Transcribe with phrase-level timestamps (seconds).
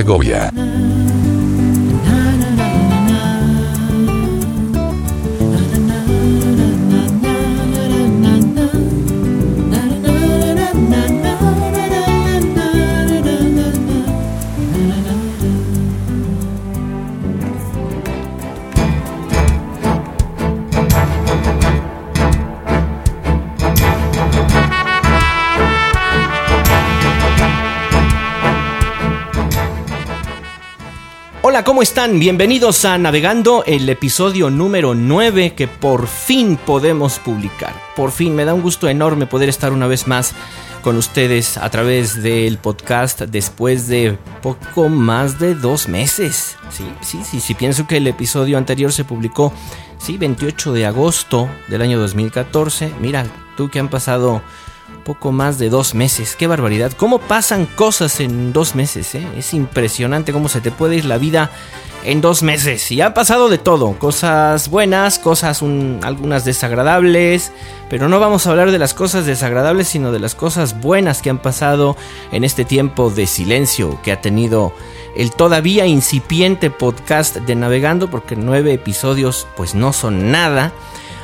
[0.00, 0.49] Segovia.
[32.08, 37.74] Bienvenidos a Navegando, el episodio número 9 que por fin podemos publicar.
[37.94, 40.32] Por fin, me da un gusto enorme poder estar una vez más
[40.80, 46.56] con ustedes a través del podcast después de poco más de dos meses.
[46.70, 49.52] Sí, sí, sí, sí, pienso que el episodio anterior se publicó,
[49.98, 52.94] sí, 28 de agosto del año 2014.
[52.98, 53.26] Mira,
[53.58, 54.40] tú que han pasado
[55.04, 56.36] poco más de dos meses.
[56.36, 56.92] Qué barbaridad.
[56.96, 59.14] ¿Cómo pasan cosas en dos meses?
[59.14, 59.26] Eh?
[59.36, 61.50] Es impresionante cómo se te puede ir la vida
[62.04, 62.90] en dos meses.
[62.90, 63.92] Y ha pasado de todo.
[63.98, 65.62] Cosas buenas, cosas
[66.02, 67.52] algunas desagradables.
[67.88, 71.30] Pero no vamos a hablar de las cosas desagradables, sino de las cosas buenas que
[71.30, 71.96] han pasado
[72.30, 74.72] en este tiempo de silencio que ha tenido
[75.16, 78.10] el todavía incipiente podcast de Navegando.
[78.10, 80.72] Porque nueve episodios pues no son nada.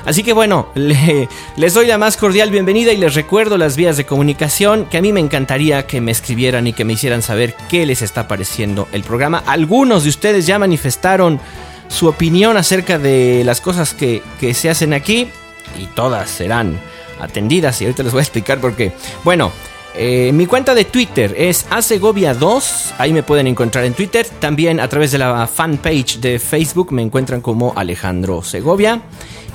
[0.06, 4.06] Así que bueno, les doy la más cordial bienvenida y les recuerdo las vías de
[4.06, 7.84] comunicación que a mí me encantaría que me escribieran y que me hicieran saber qué
[7.84, 9.43] les está pareciendo el programa.
[9.45, 11.41] Algunos de ustedes ya manifestaron
[11.89, 14.22] su opinión acerca de las cosas que,
[14.55, 15.28] se hacen aquí
[15.77, 16.78] y todas serán
[17.21, 18.93] atendidas y ahorita les voy a explicar por qué.
[19.25, 19.50] Bueno,
[19.99, 24.89] eh, mi cuenta de Twitter es asegovia2, ahí me pueden encontrar en Twitter, también a
[24.89, 29.01] través de la fanpage de Facebook me encuentran como Alejandro Segovia.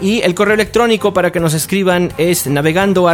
[0.02, 3.08] Y el correo electrónico para que nos escriban es navegando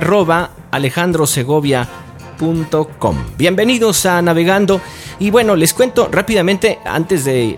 [0.71, 3.17] alejandrosegovia.com.
[3.37, 4.79] Bienvenidos a Navegando.
[5.19, 7.57] Y bueno, les cuento rápidamente, antes de,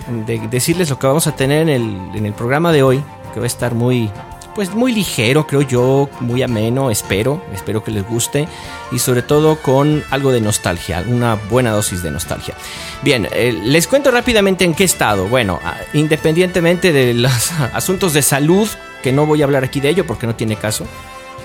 [0.50, 3.04] decirles lo que vamos a tener en el, en el programa de hoy,
[3.36, 4.10] que va a estar muy,
[4.54, 8.48] pues muy ligero, creo yo, muy ameno, espero, espero que les guste
[8.92, 12.56] y sobre todo con algo de nostalgia, una buena dosis de nostalgia.
[13.02, 15.28] Bien, eh, les cuento rápidamente en qué estado.
[15.28, 18.68] Bueno, ah, independientemente de los asuntos de salud
[19.04, 20.86] que no voy a hablar aquí de ello porque no tiene caso.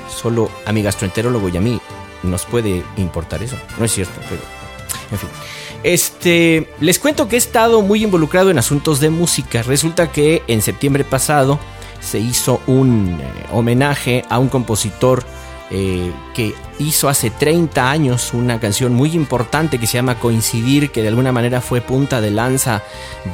[0.08, 1.80] Solo a mi gastroenterólogo y a mí
[2.22, 3.56] nos puede importar eso.
[3.78, 4.42] No es cierto, pero
[5.10, 5.28] en fin.
[5.84, 9.62] Este, les cuento que he estado muy involucrado en asuntos de música.
[9.62, 11.60] Resulta que en septiembre pasado
[12.04, 15.24] se hizo un eh, homenaje a un compositor
[15.70, 21.02] eh, que hizo hace 30 años una canción muy importante que se llama Coincidir, que
[21.02, 22.82] de alguna manera fue punta de lanza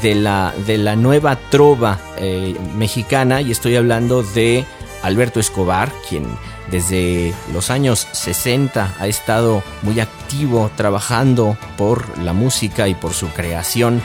[0.01, 4.65] de la, de la nueva trova eh, mexicana, y estoy hablando de
[5.03, 6.25] Alberto Escobar, quien
[6.71, 13.29] desde los años 60 ha estado muy activo trabajando por la música y por su
[13.29, 14.01] creación.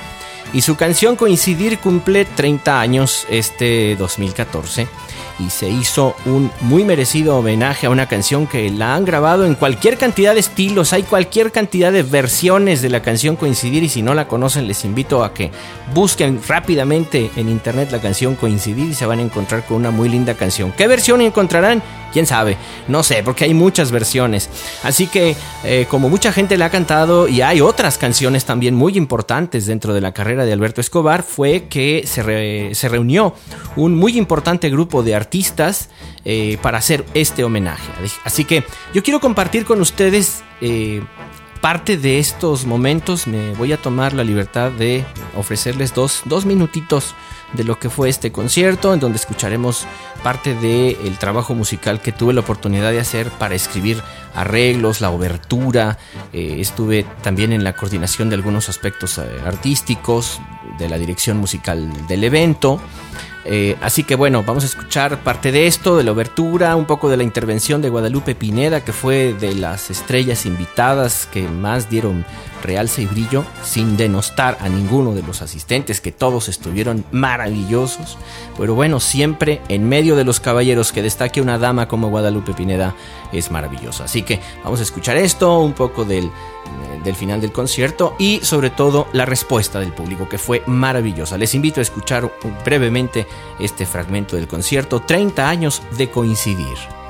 [0.56, 4.88] Y su canción Coincidir cumple 30 años este 2014
[5.38, 9.56] y se hizo un muy merecido homenaje a una canción que la han grabado en
[9.56, 14.02] cualquier cantidad de estilos, hay cualquier cantidad de versiones de la canción Coincidir y si
[14.02, 15.52] no la conocen les invito a que
[15.94, 20.08] busquen rápidamente en internet la canción Coincidir y se van a encontrar con una muy
[20.08, 20.72] linda canción.
[20.72, 21.84] ¿Qué versión encontrarán?
[22.16, 22.56] Quién sabe,
[22.88, 24.50] no sé, porque hay muchas versiones.
[24.84, 25.36] Así que,
[25.66, 29.94] eh, como mucha gente le ha cantado y hay otras canciones también muy importantes dentro
[29.94, 33.34] de la carrera de Alberto Escobar, fue que se, se reunió
[33.76, 35.90] un muy importante grupo de artistas
[36.24, 37.84] eh, para hacer este homenaje.
[38.24, 38.64] Así que
[38.94, 41.02] yo quiero compartir con ustedes eh,
[41.60, 43.28] parte de estos momentos.
[43.28, 45.04] Me voy a tomar la libertad de
[45.36, 47.14] ofrecerles dos, dos minutitos
[47.54, 49.86] de lo que fue este concierto, en donde escucharemos
[50.24, 54.02] parte del trabajo musical que tuve la oportunidad de hacer para escribir
[54.34, 55.98] arreglos, la obertura,
[56.34, 60.42] eh, estuve también en la coordinación de algunos aspectos eh, artísticos,
[60.78, 62.82] de la dirección musical del evento.
[63.48, 67.10] Eh, así que bueno, vamos a escuchar parte de esto, de la obertura, un poco
[67.10, 72.26] de la intervención de Guadalupe Pineda, que fue de las estrellas invitadas que más dieron
[72.64, 78.18] realce y brillo, sin denostar a ninguno de los asistentes, que todos estuvieron maravillosos.
[78.58, 82.96] Pero bueno, siempre en medio de los caballeros que destaque una dama como Guadalupe Pineda
[83.32, 84.04] es maravilloso.
[84.04, 86.32] Así que vamos a escuchar esto, un poco del
[87.06, 91.38] del final del concierto y sobre todo la respuesta del público que fue maravillosa.
[91.38, 92.30] Les invito a escuchar
[92.66, 93.28] brevemente
[93.60, 97.05] este fragmento del concierto 30 años de coincidir.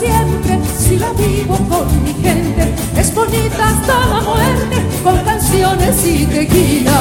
[0.00, 2.74] Siempre si la vivo con mi gente.
[2.96, 7.00] Es bonita hasta la muerte con canciones y tequila.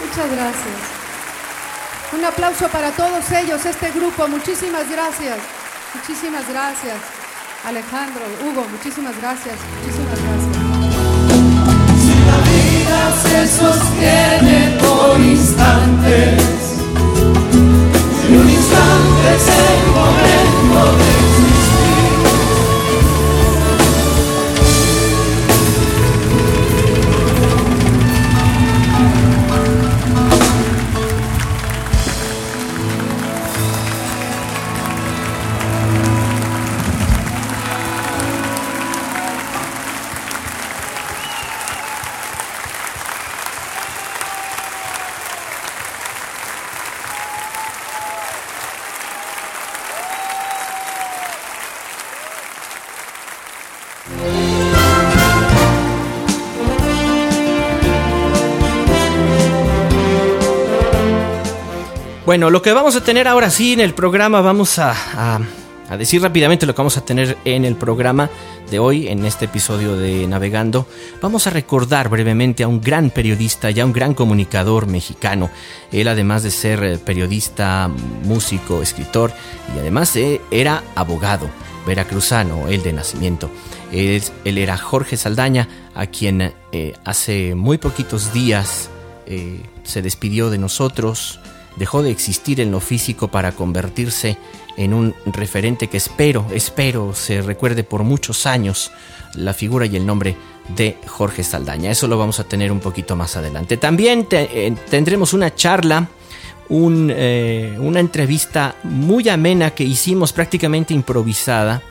[0.00, 0.78] Muchas gracias.
[2.16, 4.28] Un aplauso para todos ellos, este grupo.
[4.28, 5.38] Muchísimas gracias.
[5.94, 6.96] Muchísimas gracias.
[7.64, 9.56] Alejandro, Hugo, muchísimas gracias.
[12.94, 16.42] Vida se sostiene por instantes,
[18.28, 19.44] y un instante es
[62.34, 65.38] Bueno, lo que vamos a tener ahora sí en el programa, vamos a,
[65.88, 68.28] a- decir rápidamente lo que vamos a tener en el programa
[68.72, 70.88] de hoy, en este episodio de Navegando.
[71.22, 75.48] Vamos a recordar brevemente a un gran periodista y a un gran comunicador mexicano.
[75.92, 77.88] Él, además de ser eh, periodista,
[78.24, 79.32] músico, escritor
[79.72, 81.48] y además eh, era abogado
[81.86, 83.48] veracruzano, él de nacimiento.
[83.92, 88.90] Él, él era Jorge Saldaña, a quien eh, hace muy poquitos días
[89.84, 91.40] se despidió de nosotros,
[91.76, 94.38] dejó de existir en lo físico para convertirse
[94.76, 98.90] en un referente que espero, espero se recuerde por muchos años
[99.34, 100.36] la figura y el nombre
[100.76, 101.90] de Jorge Saldaña.
[101.90, 103.76] Eso lo vamos a tener un poquito más adelante.
[103.76, 106.08] También eh, tendremos una charla
[106.70, 111.82] eh, una entrevista muy amena que hicimos prácticamente improvisada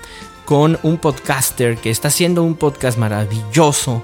[0.46, 4.04] con un podcaster que está haciendo un podcast maravilloso.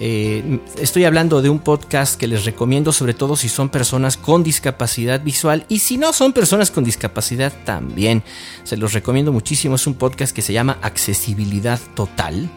[0.00, 4.42] Eh, estoy hablando de un podcast que les recomiendo sobre todo si son personas con
[4.42, 8.22] discapacidad visual y si no son personas con discapacidad también.
[8.64, 9.76] Se los recomiendo muchísimo.
[9.76, 12.50] Es un podcast que se llama Accesibilidad Total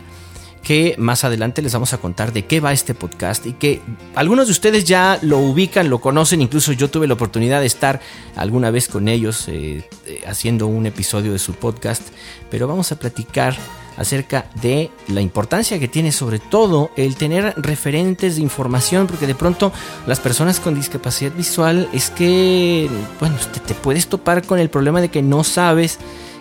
[0.65, 3.81] que más adelante les vamos a contar de qué va este podcast y que
[4.15, 8.01] algunos de ustedes ya lo ubican, lo conocen, incluso yo tuve la oportunidad de estar
[8.35, 12.01] alguna vez con ellos eh, eh, haciendo un episodio de su podcast,
[12.49, 13.55] pero vamos a platicar
[13.97, 19.35] acerca de la importancia que tiene sobre todo el tener referentes de información, porque de
[19.35, 19.71] pronto
[20.07, 25.01] las personas con discapacidad visual es que, bueno, te, te puedes topar con el problema
[25.01, 25.99] de que no sabes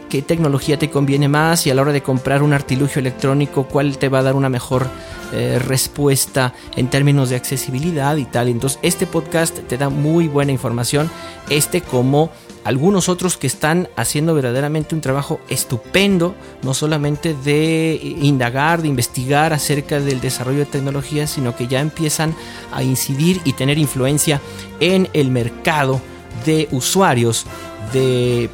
[0.09, 3.99] qué tecnología te conviene más y a la hora de comprar un artilugio electrónico cuál
[3.99, 4.87] te va a dar una mejor
[5.33, 8.49] eh, respuesta en términos de accesibilidad y tal.
[8.49, 11.11] Entonces este podcast te da muy buena información,
[11.49, 12.31] este como
[12.65, 19.53] algunos otros que están haciendo verdaderamente un trabajo estupendo, no solamente de indagar, de investigar
[19.53, 22.35] acerca del desarrollo de tecnologías, sino que ya empiezan
[22.73, 24.41] a incidir y tener influencia
[24.81, 26.01] en el mercado
[26.47, 27.47] de usuarios
[27.93, 28.49] de,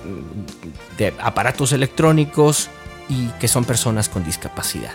[0.98, 2.68] de aparatos electrónicos
[3.08, 4.92] y que son personas con discapacidad.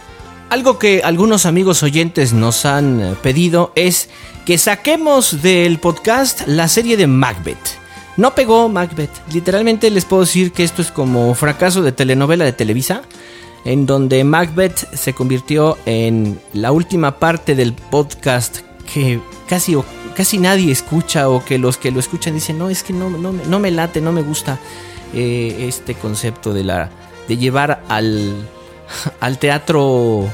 [0.49, 4.09] Algo que algunos amigos oyentes nos han eh, pedido es
[4.45, 7.84] que saquemos del podcast la serie de Macbeth.
[8.17, 9.11] No pegó Macbeth.
[9.31, 13.01] Literalmente les puedo decir que esto es como fracaso de telenovela de Televisa,
[13.65, 18.59] en donde Macbeth se convirtió en la última parte del podcast
[18.93, 19.75] que casi,
[20.15, 23.33] casi nadie escucha o que los que lo escuchan dicen, no, es que no, no,
[23.33, 24.59] no me late, no me gusta
[25.13, 26.89] eh, este concepto de, la,
[27.27, 28.47] de llevar al,
[29.19, 30.29] al teatro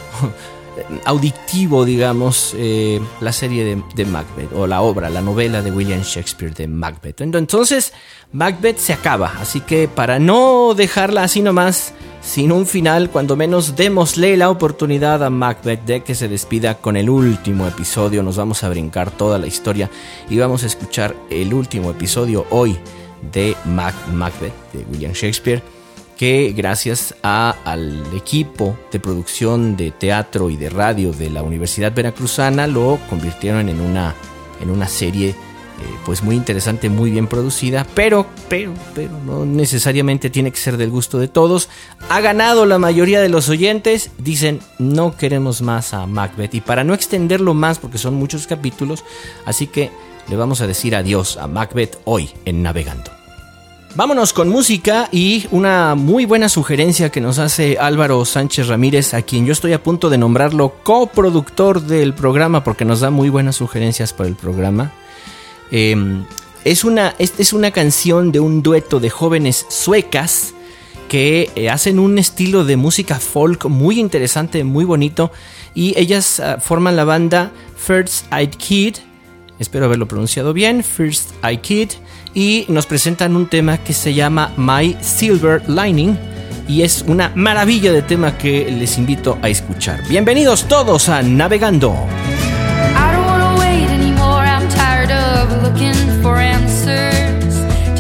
[1.06, 6.54] auditivo, digamos, eh, la serie de, Macbeth, o la obra, la novela de William Shakespeare
[6.54, 7.22] de Macbeth.
[7.22, 7.94] Entonces,
[8.32, 13.76] Macbeth se acaba, así que para no dejarla así nomás, sin un final, cuando menos
[13.76, 18.22] démosle la oportunidad a Macbeth de que se despida con el último episodio.
[18.24, 19.90] Nos vamos a brincar toda la historia
[20.30, 22.78] y vamos a escuchar el último episodio hoy
[23.34, 25.64] de Mac- Macbeth de William Shakespeare
[26.22, 32.68] que gracias al equipo de producción de teatro y de radio de la Universidad Veracruzana
[32.68, 34.14] lo convirtieron en una,
[34.62, 35.36] en una serie eh,
[36.06, 40.92] pues muy interesante, muy bien producida, pero, pero, pero no necesariamente tiene que ser del
[40.92, 41.70] gusto de todos.
[42.08, 46.84] Ha ganado la mayoría de los oyentes, dicen no queremos más a Macbeth y para
[46.84, 49.04] no extenderlo más porque son muchos capítulos,
[49.48, 49.90] así que
[50.30, 53.21] le vamos a decir adiós a Macbeth hoy en Navegando.
[53.94, 59.22] Vámonos con música y una muy buena sugerencia que nos hace Álvaro Sánchez Ramírez, a
[59.22, 63.58] quien yo estoy a punto de nombrarlo coproductor del programa porque nos da muy buenas
[63.58, 64.94] sugerencias para el programa.
[65.72, 66.24] Em,
[66.64, 70.54] es, una, es una canción de un dueto de jóvenes suecas
[71.10, 75.34] que eh, hacen un estilo de música folk muy interesante, muy bonito.
[75.76, 78.96] Y ellas ah, forman la banda First Eyed Kid.
[79.60, 80.82] Espero haberlo pronunciado bien.
[80.82, 81.90] First Eyed Kid
[82.34, 86.18] y nos presentan un tema que se llama My Silver Lining
[86.68, 90.02] y es una maravilla de tema que les invito a escuchar.
[90.08, 91.96] Bienvenidos todos a Navegando.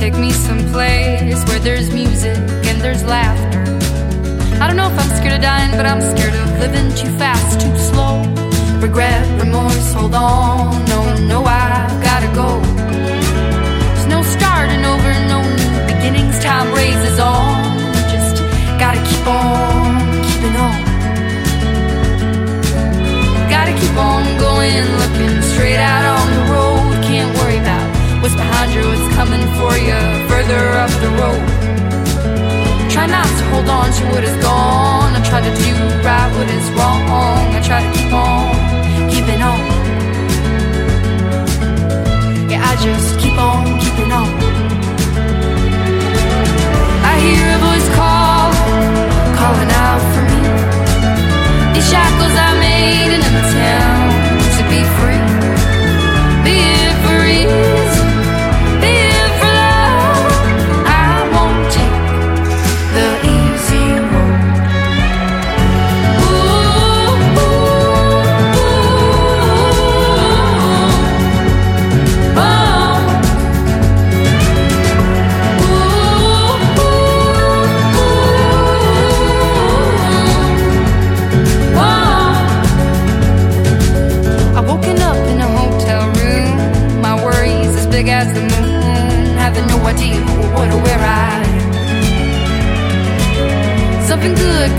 [0.01, 2.35] Take me someplace where there's music
[2.65, 3.61] and there's laughter.
[4.59, 7.61] I don't know if I'm scared of dying, but I'm scared of living too fast,
[7.61, 8.23] too slow.
[8.79, 10.83] Regret, remorse, hold on.
[10.85, 12.60] No, no, I gotta go.
[16.75, 17.63] Raises on.
[18.13, 18.35] Just
[18.79, 20.01] gotta keep on
[20.67, 20.81] on.
[23.49, 27.03] Gotta keep on going, looking straight out on the road.
[27.09, 27.87] Can't worry about
[28.21, 29.99] what's behind you, what's coming for you
[30.29, 31.43] further up the road.
[32.93, 35.11] Try not to hold on to what is gone.
[35.17, 35.71] I try to do
[36.05, 37.01] right what is wrong.
[37.57, 38.61] I try to keep on
[39.41, 39.59] on.
[42.49, 43.30] Yeah, I just keep
[51.91, 54.11] shackles I made in a town
[54.55, 55.27] to be free,
[56.45, 57.80] be it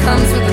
[0.00, 0.51] comes with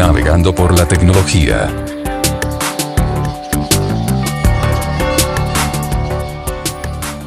[0.00, 1.68] Navegando por la tecnología.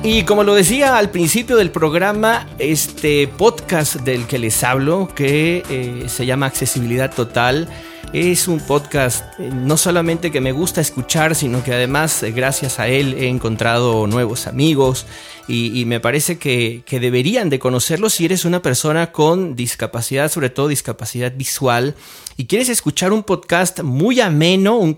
[0.02, 5.64] Y como lo decía al principio del programa, este podcast del que les hablo, que
[5.70, 7.70] eh, se llama Accesibilidad Total,
[8.14, 12.80] es un podcast eh, no solamente que me gusta escuchar, sino que además eh, gracias
[12.80, 15.08] a él he encontrado nuevos amigos
[15.48, 20.70] y, me parece que, deberían de conocerlo si eres una persona con discapacidad, sobre todo
[20.70, 21.96] discapacidad visual,
[22.38, 24.96] y quieres escuchar un podcast muy ameno, un,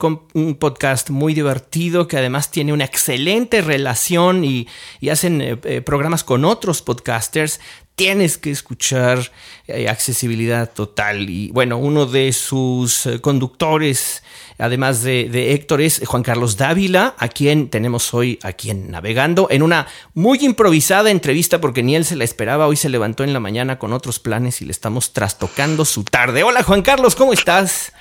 [0.59, 4.67] podcast muy divertido que además tiene una excelente relación y,
[5.09, 7.59] hacen eh, programas con otros podcasters,
[7.95, 9.31] tienes que escuchar
[9.67, 11.29] eh, accesibilidad total.
[11.29, 14.23] Y bueno, uno de sus eh, conductores,
[14.57, 19.47] además de, de Héctor, es Juan Carlos Dávila, a quien tenemos hoy aquí en Navegando,
[19.49, 22.67] en una muy improvisada entrevista, porque ni él se la esperaba.
[22.67, 26.43] Hoy se levantó en la mañana con otros planes y le estamos trastocando su tarde.
[26.43, 27.93] Hola Juan Carlos, ¿cómo estás?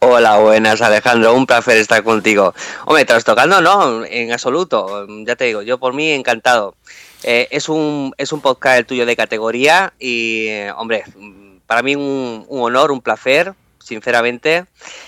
[0.00, 2.54] Hola, buenas Alejandro, un placer estar contigo.
[2.84, 6.76] Hombre, trastocando no, en absoluto, ya te digo, yo por mí encantado.
[7.24, 11.04] Eh, es, un, es un podcast el tuyo de categoría y, eh, hombre,
[11.66, 14.64] para mí un, un honor, un placer sinceramente.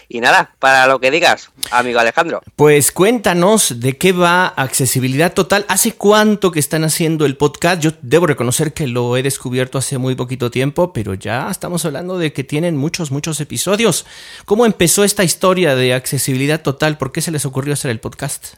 [0.09, 2.43] Y nada, para lo que digas, amigo Alejandro.
[2.55, 5.65] Pues cuéntanos de qué va Accesibilidad Total.
[5.69, 7.81] ¿Hace cuánto que están haciendo el podcast?
[7.83, 12.19] Yo debo reconocer que lo he descubierto hace muy poquito tiempo, pero ya estamos hablando
[12.19, 14.07] de que tienen muchos, muchos episodios.
[14.45, 16.99] ¿Cómo empezó esta historia de Accesibilidad Total?
[16.99, 18.55] ¿Por qué se les ocurrió hacer el podcast?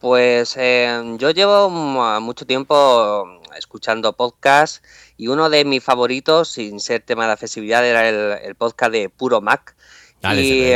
[0.00, 1.70] Pues eh, yo llevo
[2.20, 4.82] mucho tiempo escuchando podcasts
[5.16, 9.40] y uno de mis favoritos, sin ser tema de accesibilidad, era el, podcast de Puro
[9.40, 9.74] Mac.
[10.22, 10.72] y,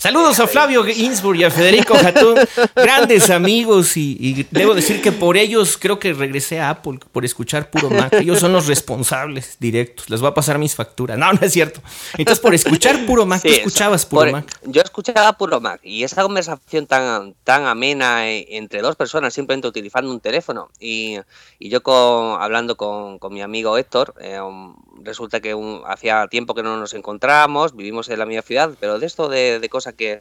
[0.00, 2.36] Saludos a Flavio Innsburg y a Federico Jatún,
[2.76, 7.68] grandes amigos y, debo decir que por ellos creo que regresé a Apple por escuchar
[7.68, 8.12] puro Mac.
[8.12, 10.08] Ellos son los responsables directos.
[10.08, 11.18] Les voy a pasar mis facturas.
[11.18, 11.80] No, no es cierto.
[12.16, 14.60] Entonces por escuchar puro Mac, tú escuchabas puro Mac.
[14.62, 19.66] Yo escuchaba puro Mac y esa conversación tan, tan amena eh, entre dos personas simplemente
[19.66, 21.18] utilizando un teléfono y,
[21.58, 25.56] yo con, hablando con, mi amigo Héctor, eh, um, resulta que
[25.86, 29.68] hacía tiempo que no nos encontramos, vivimos en la misma ciudad, pero de esto de
[29.68, 30.20] cosas que,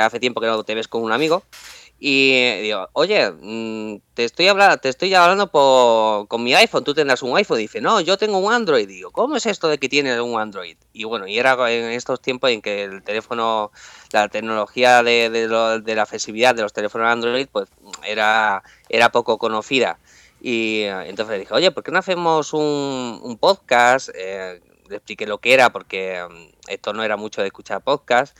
[0.00, 1.44] hace tiempo que no te ves con un amigo.
[1.98, 5.48] Y digo, oye, mm, te estoy hablando, te estoy hablando
[6.28, 7.58] con mi iPhone, tú tendrás un iPhone.
[7.58, 8.86] dice, no, yo tengo un Android.
[8.86, 10.76] digo, ¿cómo es esto de que tienes un Android?
[10.92, 13.70] Y bueno, y era en estos tiempos en que el teléfono,
[14.12, 17.68] la tecnología de, de, la accesibilidad de los teléfonos Android, pues
[18.06, 19.98] era, era poco conocida.
[20.42, 24.10] Y entonces dije, oye, ¿por qué no hacemos un, un podcast?
[24.14, 28.36] Eh, le expliqué lo que era porque mm, esto no era mucho de escuchar podcast.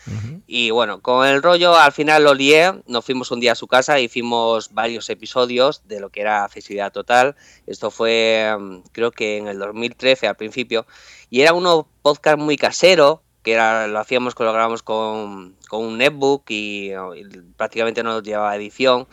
[0.47, 3.67] Y bueno, con el rollo al final lo lié, nos fuimos un día a su
[3.67, 7.37] casa, hicimos varios episodios de lo que era accesibilidad total.
[7.67, 10.87] Esto fue mm, creo que en el 2013 al principio.
[11.31, 15.99] Y era uno podcast muy casero, que era, lo hacíamos, lo grabamos con, con un
[15.99, 17.25] netbook y, y
[17.57, 19.07] prácticamente no nos llevaba edición.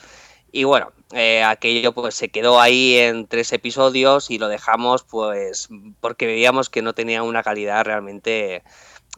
[0.52, 5.70] Y bueno, eh, aquello pues se quedó ahí en tres episodios y lo dejamos pues
[6.00, 8.64] porque veíamos que no tenía una calidad realmente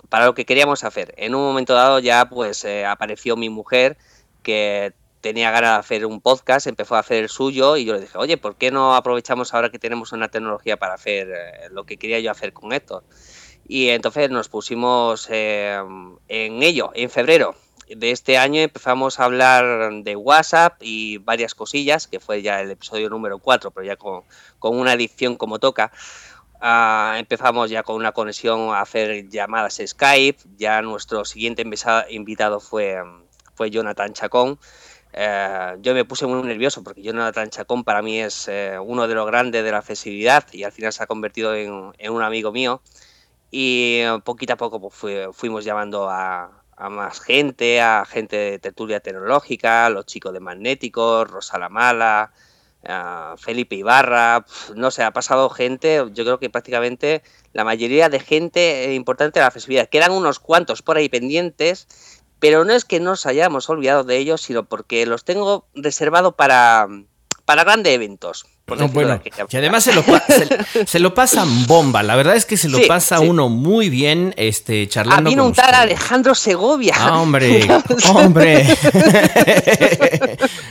[0.09, 1.13] para lo que queríamos hacer.
[1.17, 3.97] En un momento dado ya pues eh, apareció mi mujer
[4.41, 8.01] que tenía ganas de hacer un podcast, empezó a hacer el suyo y yo le
[8.01, 11.85] dije, oye, ¿por qué no aprovechamos ahora que tenemos una tecnología para hacer eh, lo
[11.85, 13.03] que quería yo hacer con esto?
[13.67, 17.55] Y entonces nos pusimos en ello en febrero
[17.87, 22.71] de este año empezamos a hablar de WhatsApp y varias cosillas, que fue ya el
[22.71, 24.23] episodio número 4, pero ya con,
[24.61, 25.91] una edición como toca.
[26.61, 30.39] Ah, empezamos ya con una conexión a hacer llamadas Skype.
[30.57, 31.63] Ya nuestro siguiente
[32.09, 33.01] invitado fue,
[33.55, 34.59] fue Jonathan Chacón.
[35.15, 39.13] Eh, yo me puse muy nervioso porque Jonathan Chacón para mí es eh, uno de
[39.13, 42.81] los grandes de la accesibilidad y al final se ha convertido en, un amigo mío.
[43.51, 48.59] Y eh, poquito a poco pues, fuimos llamando a, a más gente, a gente de
[48.59, 52.31] tertulia tecnológica, los chicos de Magnéticos, Rosa la Mala,
[53.37, 58.93] Felipe Ibarra, no sé, ha pasado gente, yo creo que prácticamente la mayoría de gente
[58.93, 61.87] importante de la accesibilidad, quedan unos cuantos por ahí pendientes,
[62.39, 66.87] pero no es que nos hayamos olvidado de ellos, sino porque los tengo reservado para,
[67.45, 68.45] para grandes eventos.
[68.65, 70.03] bueno, y además se lo,
[70.85, 72.01] se, lo, pasan bomba.
[72.03, 75.29] La verdad es que se lo pasa uno muy bien este, charlando.
[75.29, 76.95] A mí un tal Alejandro Segovia.
[76.97, 77.67] Ah, hombre,
[78.13, 78.65] hombre.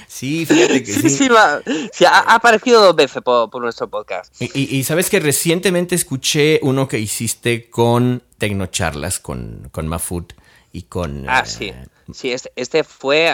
[0.06, 1.10] sí, fíjate que sí.
[1.10, 4.34] Sí, ha, aparecido dos veces por, nuestro podcast.
[4.40, 10.32] Y, y, sabes que recientemente escuché uno que hiciste con Tecnocharlas, con, con Mafut
[10.72, 11.28] y con...
[11.28, 11.68] Ah, sí.
[11.68, 13.30] Eh, sí, este, este fue...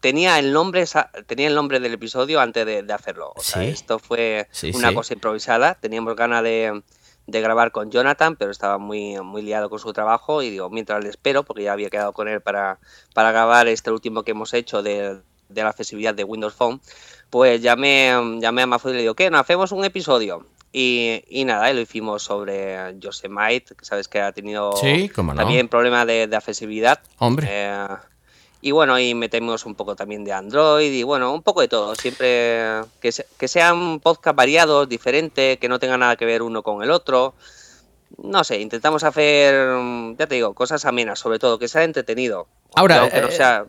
[0.00, 0.84] tenía, el nombre,
[1.26, 3.32] tenía el nombre del episodio antes de, hacerlo.
[3.36, 5.74] O sea, esto fue una cosa improvisada.
[5.74, 6.82] Teníamos ganas de,
[7.26, 11.10] grabar con Jonathan, pero estaba muy, muy liado con su trabajo y digo, mientras le
[11.10, 12.78] espero, porque ya había quedado con él para,
[13.12, 16.80] para grabar este último que hemos hecho de, de la accesibilidad de Windows Phone,
[17.28, 19.30] pues llamé, llamé a Mafud y le digo, ¿qué?
[19.30, 20.46] ¿No hacemos un episodio?
[20.72, 24.74] Y, y, nada, lo hicimos sobre Yosemite, que sabes que ha tenido
[25.34, 27.00] también problemas de, accesibilidad.
[27.18, 27.46] Hombre.
[27.50, 27.86] Eh,
[28.60, 31.94] y bueno, y metemos un poco también de Android y bueno, un poco de todo.
[31.94, 36.82] Siempre que, que sean podcast variados, diferentes, que no tengan nada que ver uno con
[36.82, 37.34] el otro.
[38.16, 39.54] No sé, intentamos hacer,
[40.18, 42.48] ya te digo, cosas amenas, sobre todo, que sea entretenido.
[42.74, 43.64] Ahora, eh, sea,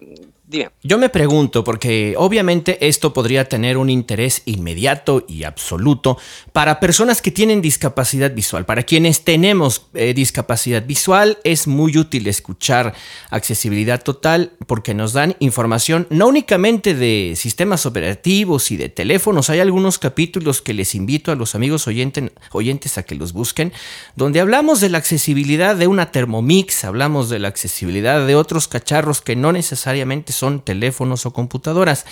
[0.49, 0.71] Dime.
[0.81, 6.17] Yo me pregunto, porque obviamente esto podría tener un interés inmediato y absoluto
[6.53, 8.65] para personas que tienen discapacidad visual.
[8.65, 12.95] Para quienes tenemos eh, discapacidad visual es muy útil escuchar
[13.29, 19.51] accesibilidad total porque nos dan información no únicamente de sistemas operativos y de teléfonos.
[19.51, 23.71] Hay algunos capítulos que les invito a los amigos oyentes a que los busquen,
[24.15, 28.88] donde hablamos de la accesibilidad de una Thermomix, hablamos de la accesibilidad de otros cacharros
[29.23, 32.05] que no necesariamente son teléfonos o computadoras.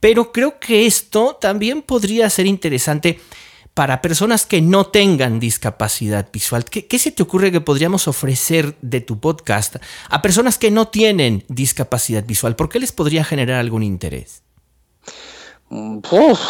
[0.00, 3.20] Pero creo que esto también podría ser interesante
[3.74, 6.64] para personas que no tengan discapacidad visual.
[6.64, 9.76] ¿Qué, se te ocurre que podríamos ofrecer de tu podcast
[10.08, 12.54] a personas que no tienen discapacidad visual?
[12.54, 14.42] ¿Por qué les podría generar algún interés?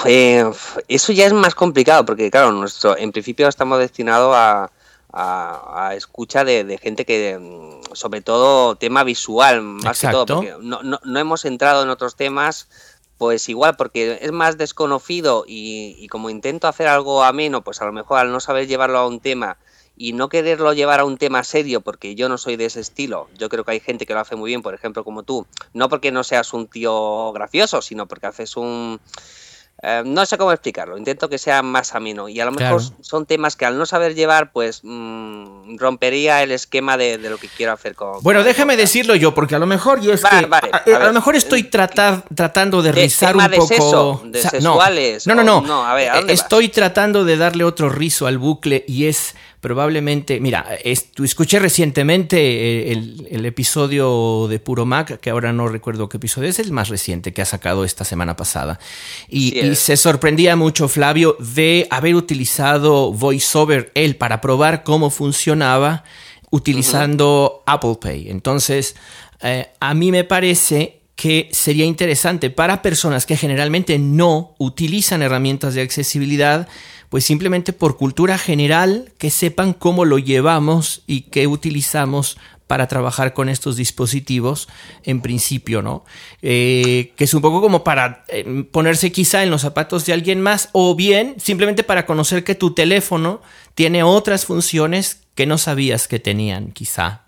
[0.04, 0.44] Eh,
[0.86, 4.70] eso ya es más complicado porque, claro, nuestro, en principio estamos destinados a,
[5.16, 10.82] a, escucha de, gente que, mm, sobre todo, tema visual, más que todo, porque no,
[10.82, 12.68] no, hemos entrado en otros temas,
[13.16, 17.92] pues igual, porque es más desconocido y, como intento hacer algo ameno, pues a lo
[17.92, 19.56] mejor al no saber llevarlo a un tema
[19.96, 23.28] y no quererlo llevar a un tema serio, porque yo no soy de ese estilo,
[23.38, 25.88] yo creo que hay gente que lo hace muy bien, por ejemplo, como tú, no
[25.88, 29.00] porque no seas un tío gracioso, sino porque haces un
[29.86, 33.26] eh, no sé cómo explicarlo, intento que sea más ameno y a lo mejor son
[33.26, 37.72] temas que al no saber llevar pues mm, rompería el esquema de, lo que quiero
[37.72, 38.22] hacer con...
[38.22, 40.94] Bueno, déjame decirlo yo porque a lo mejor yo es que...
[40.94, 44.22] a, lo mejor estoy tratando de, rizar un poco...
[44.24, 45.26] de sexuales.
[45.26, 45.60] No, no, no.
[45.60, 45.84] no.
[45.84, 51.58] a ver, estoy tratando de darle otro rizo al bucle y es probablemente, mira, escuché
[51.58, 52.92] recientemente eh,
[53.30, 57.32] el, episodio de Puro Mac, que ahora no recuerdo qué episodio es, el más reciente
[57.32, 58.78] que ha sacado esta semana pasada.
[59.26, 66.04] Y, se sorprendía mucho Flavio de haber utilizado VoiceOver él para probar cómo funcionaba
[66.50, 68.28] utilizando Apple Pay.
[68.28, 68.96] Entonces,
[69.40, 75.72] eh, a mí me parece que sería interesante para personas que generalmente no utilizan herramientas
[75.72, 76.68] de accesibilidad
[77.14, 83.34] pues simplemente por cultura general que sepan cómo lo llevamos y qué utilizamos para trabajar
[83.34, 84.66] con estos dispositivos
[85.04, 86.04] en principio, ¿no?
[86.42, 90.40] Eh, que es un poco como para eh, ponerse quizá en los zapatos de alguien
[90.40, 93.40] más o bien simplemente para conocer que tu teléfono
[93.76, 97.20] tiene otras funciones que no sabías que tenían quizá.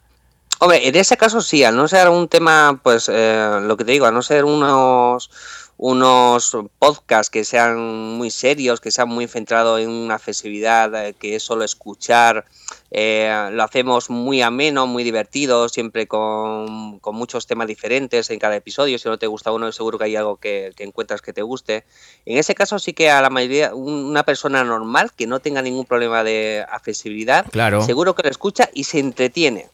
[0.59, 3.93] Hombre, en ese caso sí, al no ser un tema, pues eh, lo que te
[3.93, 5.31] digo, a no ser unos
[5.79, 7.79] unos podcasts que sean
[8.17, 12.47] muy serios, que sean muy centrados en una accesibilidad, eh, que es solo escuchar,
[12.91, 18.99] eh, lo hacemos muy ameno, muy divertido, siempre con, muchos temas diferentes en cada episodio.
[18.99, 21.85] Si no te gusta uno, seguro que hay algo que, encuentras que te guste.
[22.25, 25.85] En ese caso sí que a la mayoría, una persona normal que no tenga ningún
[25.85, 27.83] problema de accesibilidad, claro.
[27.83, 29.69] seguro que lo escucha y se entretiene.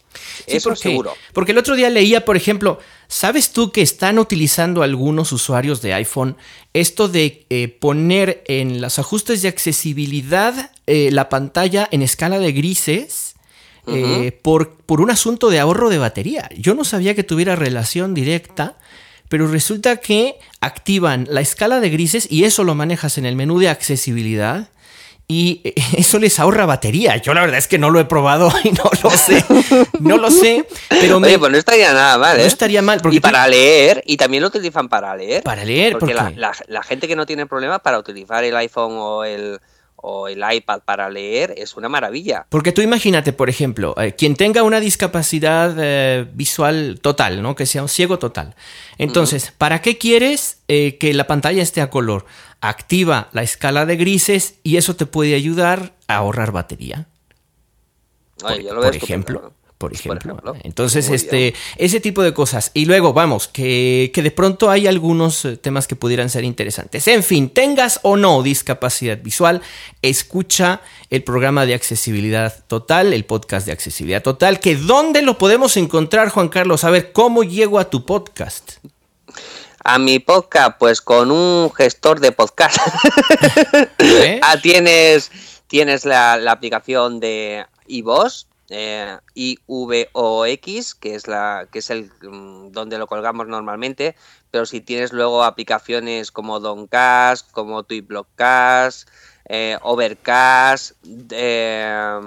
[0.46, 1.14] Eso seguro.
[1.32, 2.78] Porque el otro día leía, por ejemplo,
[3.12, 6.36] ¿sabes tú que están utilizando algunos usuarios de iPhone
[6.72, 12.52] esto de eh, poner en los ajustes de accesibilidad eh, la pantalla en escala de
[12.52, 13.34] grises?
[13.88, 16.48] Eh, por, por un asunto de ahorro de batería.
[16.56, 18.78] Yo no sabía que tuviera relación directa,
[19.28, 23.58] pero resulta que activan la escala de grises y eso lo manejas en el menú
[23.58, 24.70] de accesibilidad
[25.28, 27.16] y eso les ahorra batería.
[27.16, 29.44] Yo la verdad es que no lo he probado y no lo sé.
[30.00, 32.42] No lo sé, pero Oye, pues no estaría nada mal, ¿eh?
[32.42, 33.00] No estaría mal.
[33.00, 35.42] Porque y para leer, y también lo utilizan para leer.
[35.42, 36.32] Para leer, porque la,
[36.66, 39.60] la, gente que no tiene problema para utilizar el iPhone o el,
[40.02, 42.46] o el iPad para leer es una maravilla.
[42.48, 47.54] Porque tú imagínate, por ejemplo, eh, quien tenga una discapacidad eh, visual total, ¿no?
[47.54, 48.54] Que sea un ciego total.
[48.98, 52.26] Entonces, ¿para qué quieres eh, que la pantalla esté a color?
[52.60, 57.06] Activa la escala de grises y eso te puede ayudar a ahorrar batería.
[58.38, 60.54] por, ejemplo por ejemplo.
[60.62, 62.70] Entonces, este, ese tipo de cosas.
[62.72, 67.08] Y luego, vamos, que, que, de pronto hay algunos eh, temas que pudieran ser interesantes.
[67.08, 69.60] En fin, tengas o no discapacidad visual,
[70.00, 75.76] escucha el programa de accesibilidad total, el podcast de accesibilidad total, que ¿dónde lo podemos
[75.76, 76.84] encontrar, Juan Carlos?
[76.84, 78.74] A ver, ¿cómo llego a tu podcast?
[79.82, 82.76] A mi podcast, pues con un gestor de podcast.
[83.98, 84.38] ¿Eh?
[84.44, 85.32] ah, tienes,
[85.66, 92.72] tienes la, la aplicación de iVoox eh, IVOX, que es la que es el mm,
[92.72, 94.16] donde lo colgamos normalmente,
[94.50, 99.08] pero si tienes luego aplicaciones como Doncast, como Tweetblockcast,
[99.48, 100.96] eh, Overcast,
[101.30, 102.20] eh,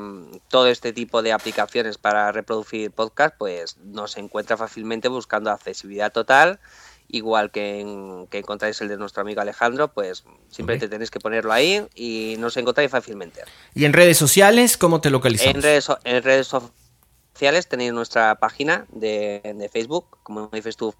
[0.49, 6.59] todo este tipo de aplicaciones para reproducir podcast, pues nos encuentra fácilmente buscando accesibilidad total
[7.07, 11.85] igual que, que encontráis el de nuestro amigo Alejandro, pues simplemente tenéis que ponerlo ahí
[11.95, 13.41] y nos encontráis fácilmente.
[13.73, 15.55] ¿Y en redes sociales cómo te localizamos?
[15.55, 20.93] En redes, en redes sociales tenéis nuestra página de, de Facebook, como dices tú,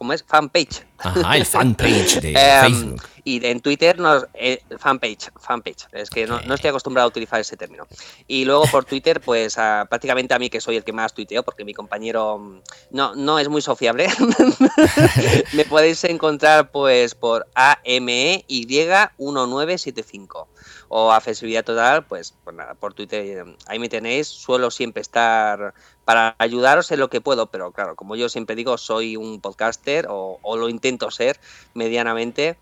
[0.00, 0.24] ¿cómo es?
[0.24, 0.86] Fanpage.
[0.96, 3.02] Ajá, el fanpage de Em, Facebook.
[3.22, 5.88] Y en Twitter, nos, eh, fanpage, fanpage.
[5.92, 7.86] Es que no, no estoy acostumbrado a utilizar ese término.
[8.26, 11.42] Y luego por Twitter, pues a- prácticamente a mí que soy el que más tuiteo,
[11.42, 12.60] porque mi compañero mm,
[12.92, 14.08] no, no es muy sociable.
[15.52, 17.46] Me podéis encontrar pues por
[17.84, 20.46] E AMEY1975
[20.92, 24.26] o accesibilidad total, pues, pues nada, por Twitter eh, ahí me tenéis.
[24.26, 25.72] Suelo siempre estar
[26.04, 30.08] para ayudaros en lo que puedo, pero claro, como yo siempre digo, soy un podcaster
[30.10, 31.38] o, o lo intento ser
[31.74, 32.58] medianamente,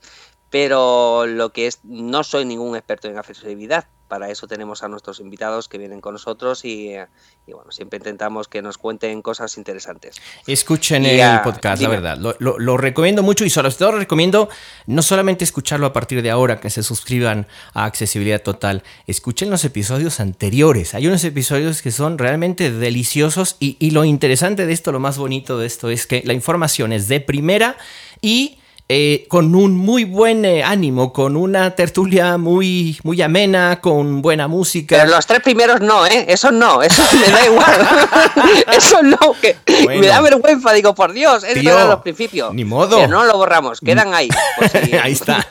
[0.51, 3.89] pero lo que es, no soy ningún experto en accesibilidad.
[4.09, 7.07] Para eso tenemos a nuestros invitados que vienen con nosotros y, eh,
[7.47, 10.17] y bueno, siempre intentamos que nos cuenten cosas interesantes.
[10.47, 11.95] Escuchen Y, el ah, podcast, dime.
[11.95, 12.19] la verdad.
[12.19, 14.49] Lo, lo- lo recomiendo mucho y sobre todo recomiendo
[14.87, 19.65] no solamente escucharlo a partir de ahora, que se suscriban a Accesibilidad Total, escuchen los
[19.65, 20.95] episodios anteriores.
[20.95, 25.19] Hay unos episodios que son realmente deliciosos y, y lo interesante de esto, lo más
[25.19, 27.77] bonito de esto es que la información es de primera
[28.23, 28.58] y...
[28.91, 34.49] eh, con un muy buen eh, ánimo, con una tertulia muy, muy amena, con buena
[34.49, 34.97] música.
[34.97, 36.25] Pero los tres primeros no, ¿eh?
[36.29, 37.89] Eso no, eso me da igual.
[38.77, 40.01] eso no, que Bueno.
[40.01, 42.55] me da vergüenza, digo, por Dios, eso Tío, era los principios.
[42.55, 42.97] ni modo.
[42.97, 44.29] Pero no lo borramos, quedan ahí.
[44.57, 45.47] por si- Ahí está.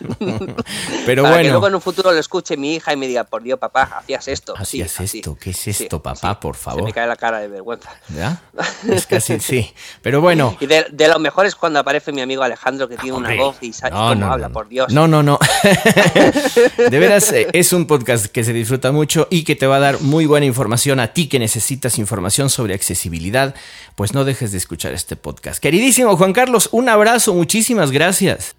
[1.05, 1.49] Pero para que bueno.
[1.51, 4.27] luego en un futuro lo escuche mi hija y me diga, por Dios, papá, hacías
[4.27, 4.55] esto.
[4.55, 5.17] Sí, Hacías así.
[5.19, 6.39] esto, ¿qué es Sí, esto, papá?
[6.39, 6.83] Por Se favor.
[6.83, 7.89] me cae la cara de vergüenza.
[8.09, 8.41] ¿Ya?
[8.89, 9.73] Es casi, sí.
[10.01, 10.55] Pero bueno.
[10.59, 13.57] Y de, de lo mejor es cuando aparece mi amigo Alejandro, que tiene una Voz
[13.61, 14.53] y no, cómo no, habla, no.
[14.53, 14.93] por Dios.
[14.93, 15.39] No, no, no.
[16.77, 19.79] De veras, eh, es un podcast que se disfruta mucho y que te va a
[19.79, 23.55] dar muy buena información a ti que necesitas información sobre accesibilidad.
[23.95, 25.61] Pues no dejes de escuchar este podcast.
[25.61, 28.55] Queridísimo Juan Carlos, un abrazo, muchísimas gracias.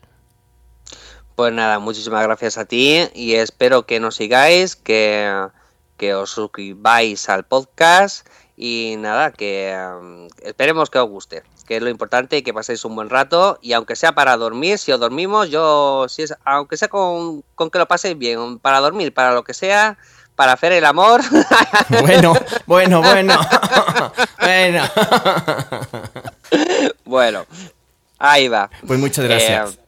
[1.34, 5.32] Pues nada, muchísimas gracias a ti y espero que nos sigáis, que,
[5.96, 8.26] que os suscribáis al podcast
[8.60, 12.84] y nada, que um, esperemos que os guste, que es lo importante y que paséis
[12.84, 16.76] un buen rato y aunque sea para dormir, si os dormimos, yo, si es, aunque
[16.76, 19.96] sea con, con que lo paséis bien, para dormir, para lo que sea,
[20.34, 21.20] para hacer el amor,
[22.00, 22.34] Bueno,
[22.66, 23.38] bueno, bueno.
[24.40, 24.82] Bueno.
[27.04, 27.46] bueno,
[28.18, 28.70] ahí va.
[28.86, 29.74] Pues muchas gracias.
[29.74, 29.78] Eh,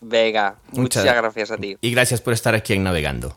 [0.00, 1.76] venga, Muchas- muchas gracias a ti.
[1.80, 3.36] Y gracias por estar aquí en Navegando.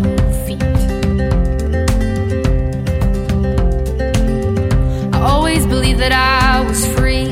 [5.21, 7.25] always believed that I was free,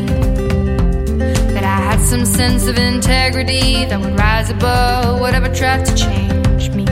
[1.53, 6.69] that I had some sense of integrity that would rise above whatever tried to change
[6.69, 6.85] me.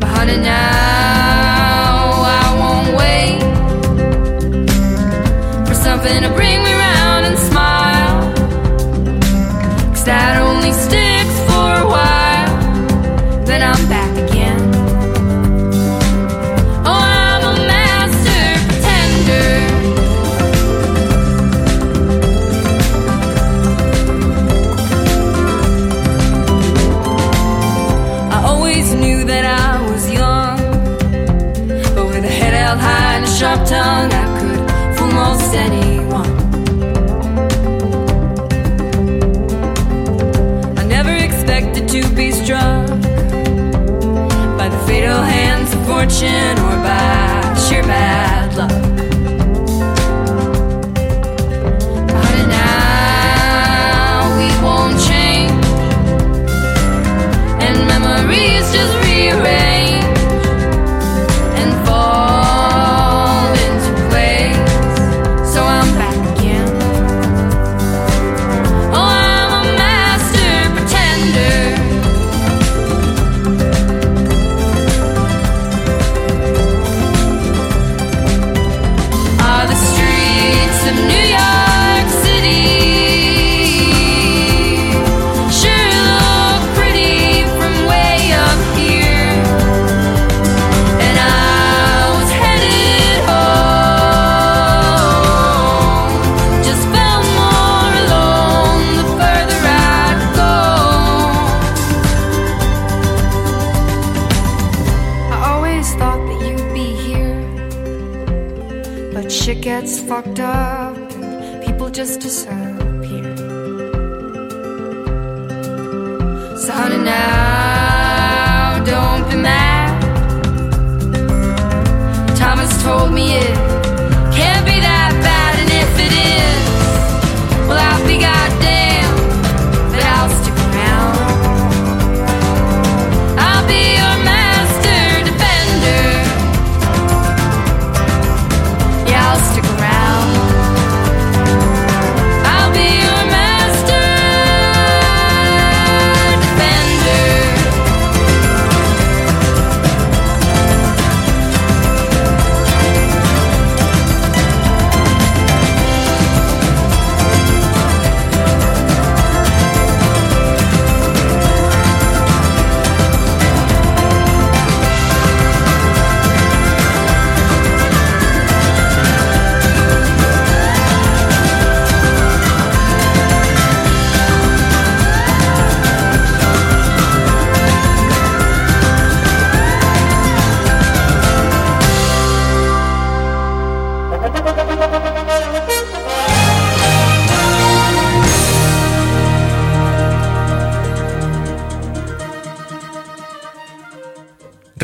[0.00, 3.40] But honey, now I won't wait
[5.66, 8.32] for something to bring me round and smile.
[9.90, 11.03] Cause that only sticks
[33.44, 36.32] sharp tongue, I could fool most anyone.
[40.78, 42.88] I never expected to be struck
[44.58, 48.83] by the fatal hands of fortune or by sheer bad luck.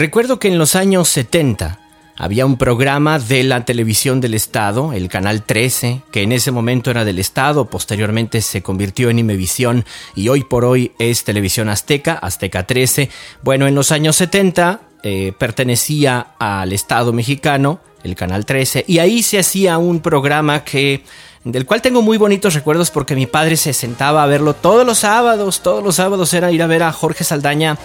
[0.01, 1.79] Recuerdo que en los años 70
[2.17, 6.91] había un programa de la televisión del Estado, el Canal 13, que en ese momento
[6.91, 9.85] era del Estado, posteriormente se convirtió en Imevisión
[10.15, 13.11] y hoy por hoy es Televisión Azteca, Azteca 13.
[13.43, 19.23] Bueno, en los años 70 eh, pertenecía al Estado mexicano, el Canal 13, y ahí
[19.23, 21.05] se hacía un programa que
[21.45, 24.99] del cual tengo muy bonitos recuerdos porque mi padre se sentaba a verlo todos los
[24.99, 27.79] sábados, todos los sábados era ir a ver a Jorge Saldaña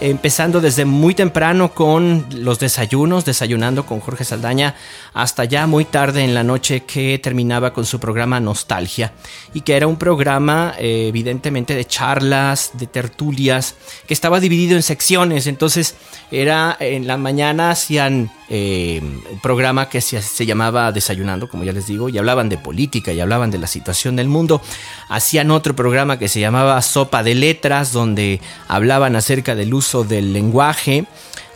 [0.00, 4.74] empezando desde muy temprano con los desayunos, desayunando con Jorge Saldaña,
[5.14, 9.12] hasta ya muy tarde en la noche que terminaba con su programa Nostalgia,
[9.54, 13.74] y que era un programa eh, evidentemente de charlas, de tertulias,
[14.06, 15.96] que estaba dividido en secciones, entonces
[16.30, 21.72] era en la mañana hacían eh, un programa que se, se, llamaba Desayunando, como ya
[21.72, 24.62] les digo, y hablaban de política y hablaban de la situación del mundo.
[25.08, 30.32] Hacían otro programa que se llamaba Sopa de Letras, donde hablaban acerca del uso del
[30.32, 31.06] lenguaje.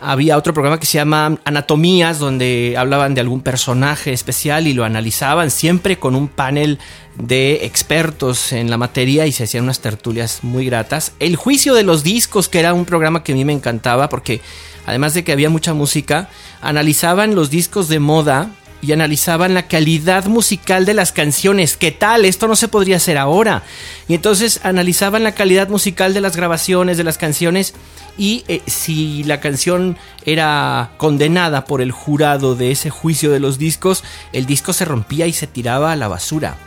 [0.03, 4.83] Había otro programa que se llama Anatomías, donde hablaban de algún personaje especial y lo
[4.83, 6.79] analizaban, siempre con un panel
[7.15, 11.13] de expertos en la materia y se hacían unas tertulias muy gratas.
[11.19, 14.41] El juicio de los discos, que era un programa que a mí me encantaba porque
[14.85, 16.29] además de que había mucha música,
[16.61, 18.49] analizaban los discos de moda
[18.81, 21.77] y analizaban la calidad musical de las canciones.
[21.77, 22.25] ¿Qué tal?
[22.25, 23.63] Esto no se podría hacer ahora.
[24.07, 27.73] Y entonces analizaban la calidad musical de las grabaciones, de las canciones,
[28.17, 33.57] y eh, si la canción era condenada por el jurado de ese juicio de los
[33.57, 34.03] discos,
[34.33, 36.57] el disco se rompía y se tiraba a la basura.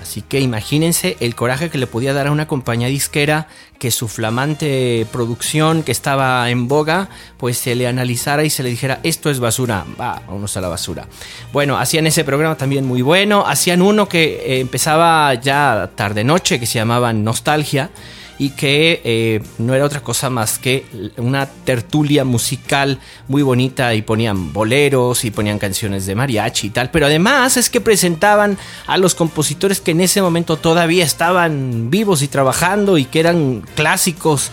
[0.00, 4.08] Así que imagínense el coraje que le podía dar a una compañía disquera que su
[4.08, 9.30] flamante producción que estaba en boga, pues se le analizara y se le dijera, esto
[9.30, 11.06] es basura, va, vámonos a la basura.
[11.52, 16.66] Bueno, hacían ese programa también muy bueno, hacían uno que eh, empezaba ya tarde-noche, que
[16.66, 17.90] se llamaba Nostalgia,
[18.38, 20.84] y que eh, no era otra cosa más que
[21.16, 26.90] una tertulia musical muy bonita y ponían boleros y ponían canciones de mariachi y tal,
[26.90, 32.22] pero además es que presentaban a los compositores que en ese momento todavía estaban vivos
[32.22, 34.50] y trabajando y que eran clásicos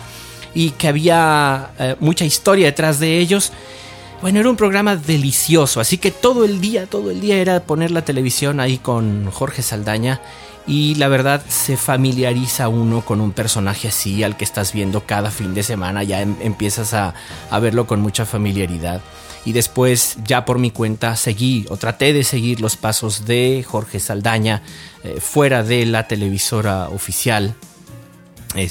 [0.54, 3.52] y que había eh, mucha historia detrás de ellos.
[4.22, 7.90] Bueno, era un programa delicioso, así que todo el día, todo el día era poner
[7.90, 10.22] la televisión ahí con Jorge Saldaña
[10.66, 15.30] y la verdad se familiariza uno con un personaje así al que estás viendo cada
[15.30, 17.14] fin de semana, ya em, empiezas a,
[17.60, 19.00] verlo con mucha familiaridad.
[19.44, 24.00] Y después ya por mi cuenta seguí o traté de seguir los pasos de Jorge
[24.00, 24.62] Saldaña
[25.02, 27.54] eh, fuera de la televisora oficial.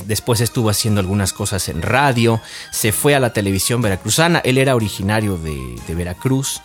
[0.05, 2.41] después estuvo haciendo algunas cosas en radio,
[2.71, 6.61] se fue a la televisión veracruzana, él era originario de, de Veracruz.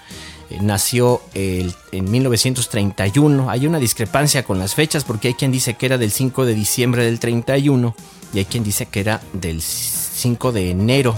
[0.50, 3.50] Eh, nació en 1931.
[3.50, 6.54] Hay una discrepancia con las fechas porque hay quien dice que era del 5 de
[6.54, 7.94] diciembre del 31
[8.32, 11.14] y hay quien dice que era del 5 de enero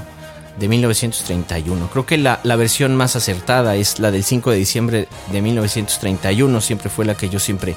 [0.58, 1.88] de 1931.
[1.90, 6.60] Creo que la, versión más acertada es la del 5 de diciembre de 1931.
[6.60, 7.76] Siempre fue la que yo siempre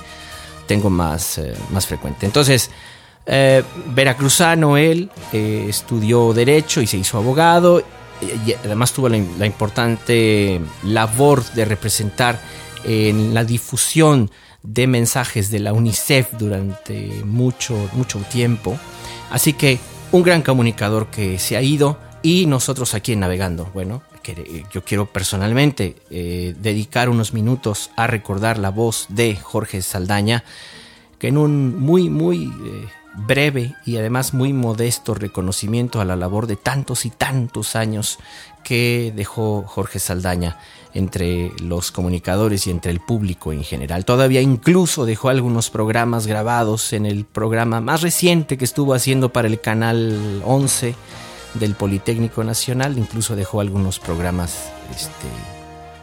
[0.68, 2.26] tengo más, eh, más frecuente.
[2.26, 2.72] Entonces,
[3.26, 7.84] eh, veracruzano él, estudió derecho y se hizo abogado
[8.24, 12.40] y además tuvo la, importante labor de representar
[12.84, 18.78] en la difusión de mensajes de la UNICEF durante mucho, mucho tiempo.
[19.30, 19.80] Así que
[20.12, 24.84] un gran comunicador que se ha ido y nosotros aquí en Navegando, bueno, que yo
[24.84, 30.44] quiero personalmente eh, dedicar unos minutos a recordar la voz de Jorge Saldaña,
[31.20, 32.46] que en un muy, muy...
[32.46, 38.20] Eh, breve y además muy modesto reconocimiento a la labor de tantos y tantos años
[38.64, 40.58] que dejó Jorge Saldaña
[40.94, 44.06] entre los comunicadores y entre el público en general.
[44.06, 49.48] Todavía incluso dejó algunos programas grabados en el programa más reciente que estuvo haciendo para
[49.48, 50.96] el canal 11
[51.56, 55.28] del Politécnico Nacional, incluso dejó algunos programas este,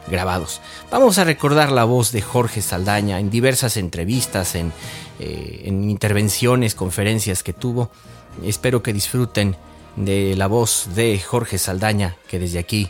[0.09, 0.61] grabados.
[0.89, 4.71] Vamos a recordar la voz de Jorge Saldaña en diversas entrevistas, en,
[5.21, 7.91] eh, en intervenciones, conferencias que tuvo.
[8.43, 9.55] Espero que disfruten
[9.95, 12.89] de la voz de Jorge Saldaña, que desde aquí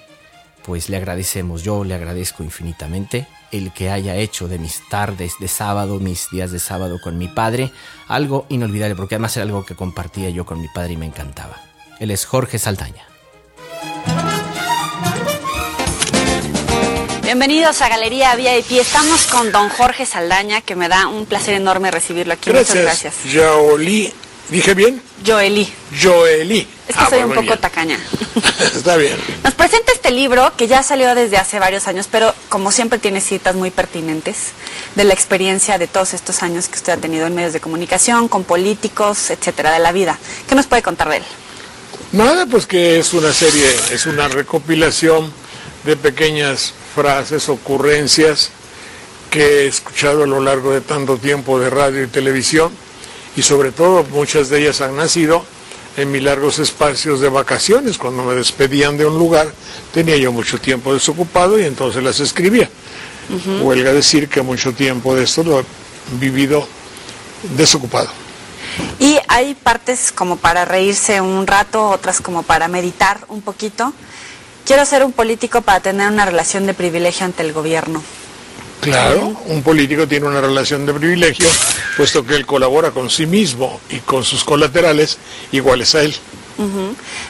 [0.63, 5.49] pues le agradecemos, yo le agradezco infinitamente el que haya hecho de mis tardes de
[5.49, 7.71] sábado, mis días de sábado con mi padre,
[8.07, 11.57] algo inolvidable, porque además era algo que compartía yo con mi padre y me encantaba.
[11.99, 13.11] Él es Jorge Saldaña.
[17.32, 18.71] Bienvenidos a Galería VIP.
[18.71, 22.49] Estamos con don Jorge Saldaña, que me da un placer enorme recibirlo aquí.
[22.49, 22.75] Gracias.
[22.75, 23.15] Muchas gracias.
[23.34, 24.13] Joeli.
[24.49, 25.01] ¿Dije bien?
[25.25, 25.73] Joeli.
[25.97, 26.67] Joeli.
[26.89, 27.97] Es que ah, soy un poco tacaña.
[28.75, 29.15] Está bien.
[29.45, 33.21] Nos presenta este libro que ya salió desde hace varios años, pero como siempre tiene
[33.21, 34.47] citas muy pertinentes
[34.95, 38.27] de la experiencia de todos estos años que usted ha tenido en medios de comunicación,
[38.27, 40.19] con políticos, etcétera, de la vida.
[40.49, 41.23] ¿Qué nos puede contar de él?
[42.11, 45.32] Nada, pues que es una serie, es una recopilación
[45.84, 48.51] de pequeñas frases, ocurrencias
[49.29, 52.71] que he escuchado a lo largo de tanto tiempo de radio y televisión
[53.36, 55.45] y sobre todo muchas de ellas han nacido
[55.97, 57.97] en mis largos espacios de vacaciones.
[57.97, 59.51] Cuando me despedían de un lugar
[59.93, 62.69] tenía yo mucho tiempo desocupado y entonces las escribía.
[63.61, 65.63] Huelga decir que mucho tiempo de esto lo he
[66.19, 66.67] vivido
[67.55, 68.09] desocupado.
[68.99, 73.93] Y hay partes como para reírse un rato, otras como para meditar un poquito.
[74.66, 78.01] Quiero ser un político para tener una relación de privilegio ante el gobierno.
[78.80, 81.47] Claro, un político tiene una relación de privilegio,
[81.97, 85.18] puesto que él colabora con sí mismo y con sus colaterales
[85.51, 86.16] iguales a él.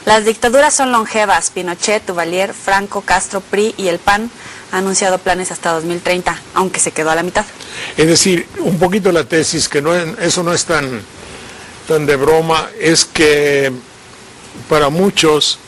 [0.04, 1.50] Las dictaduras son longevas.
[1.50, 4.30] Pinochet, Duvalier, Franco, Castro, PRI y el PAN
[4.72, 7.44] han anunciado planes hasta 2030, aunque se quedó a la mitad.
[7.96, 11.02] Es decir, un poquito la tesis, que no es- eso no es tan,
[11.88, 13.72] tan de broma, es que
[14.68, 15.58] para muchos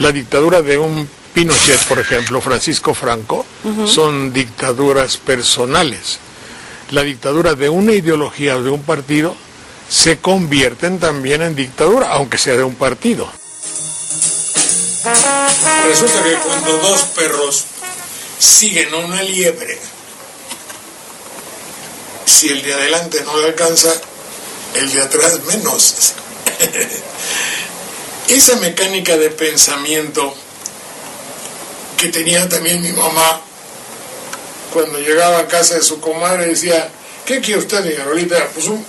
[0.00, 3.46] la dictadura de un Pinochet, por ejemplo, Francisco Franco,
[3.86, 6.18] son dictaduras personales.
[6.90, 9.36] La dictadura de una ideología o de un partido
[9.88, 13.30] se convierten también en dictadura, aunque sea de un partido.
[15.86, 17.64] Resulta que cuando dos perros
[18.38, 19.78] siguen a una liebre,
[22.24, 23.92] si el de adelante no le alcanza,
[24.74, 26.14] el de atrás menos.
[28.30, 30.32] Esa mecánica de pensamiento
[31.96, 33.40] que tenía también mi mamá
[34.72, 36.88] cuando llegaba a casa de su comadre decía,
[37.26, 38.48] ¿qué quiere usted, doña Lolita?
[38.54, 38.84] Pues un,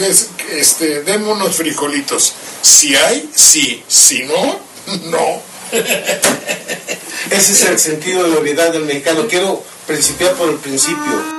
[0.00, 2.32] es- este, deme unos frijolitos.
[2.62, 3.84] Si hay, sí.
[3.86, 4.60] Si no,
[5.10, 5.42] no.
[7.30, 9.26] Ese es el sentido de la unidad del mexicano.
[9.28, 11.35] Quiero principiar por el principio.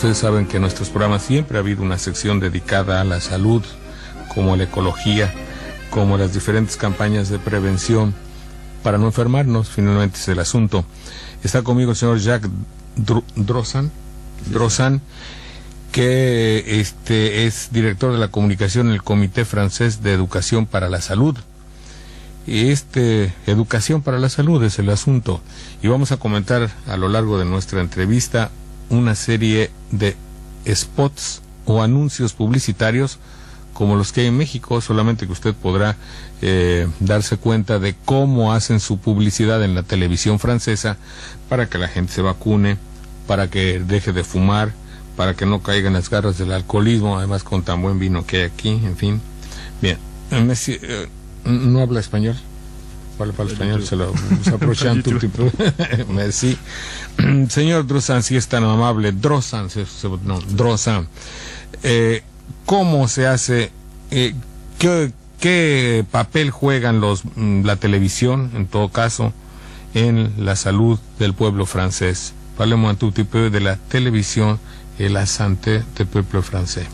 [0.00, 3.62] Ustedes saben que en nuestros programas siempre ha habido una sección dedicada a la salud,
[4.34, 5.30] como la ecología,
[5.90, 8.14] como las diferentes campañas de prevención
[8.82, 10.86] para no enfermarnos, finalmente es el asunto.
[11.44, 12.50] Está conmigo el señor Jacques
[12.96, 13.90] Dro- Drossan,
[14.50, 15.02] Drossan,
[15.92, 21.02] que este, es director de la comunicación en el Comité Francés de Educación para la
[21.02, 21.36] Salud.
[22.46, 25.42] Y este, educación para la salud es el asunto.
[25.82, 28.50] Y vamos a comentar a lo largo de nuestra entrevista
[28.90, 30.16] una serie de
[30.68, 33.18] spots o anuncios publicitarios
[33.72, 35.96] como los que hay en México, solamente que usted podrá
[36.42, 40.98] eh, darse cuenta de cómo hacen su publicidad en la televisión francesa
[41.48, 42.76] para que la gente se vacune,
[43.26, 44.72] para que deje de fumar,
[45.16, 48.38] para que no caiga en las garras del alcoholismo, además con tan buen vino que
[48.38, 49.20] hay aquí, en fin.
[49.80, 49.96] Bien,
[50.30, 51.08] Messi, eh,
[51.44, 52.36] ¿no habla español?
[53.20, 54.14] Para, para el español se lo
[54.54, 55.50] aprovechan Pas du tu tout.
[55.50, 55.50] tipo.
[56.08, 56.56] Merci.
[57.50, 59.12] Señor Drossan, si es tan amable,
[59.84, 61.06] se- no, Drossan,
[61.82, 62.22] eh,
[62.64, 63.72] ¿cómo se hace,
[64.10, 64.34] eh,
[64.78, 69.34] qué, qué papel juegan los, mm, la televisión, en todo caso,
[69.92, 72.32] en la salud del pueblo francés?
[72.56, 74.58] Parlez-moi un petit peu de la télévision
[74.98, 76.86] et la santé du peuple français.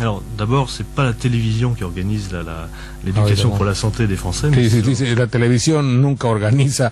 [0.00, 2.68] Alors d'abord, c'est pas la télévision qui organise la- la-
[3.04, 3.56] l'éducation évidemment.
[3.56, 6.90] pour la santé des Français, mais Sí, sí, c'est- sí, sí, la televisión nunca organiza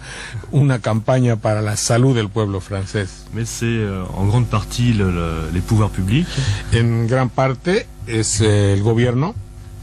[0.53, 3.09] una campaña para la salud del pueblo francés.
[3.35, 6.27] mais c'est euh, en grande partie le- le- les pouvoirs publics,
[6.73, 9.35] En gran parte es eh, el gobierno,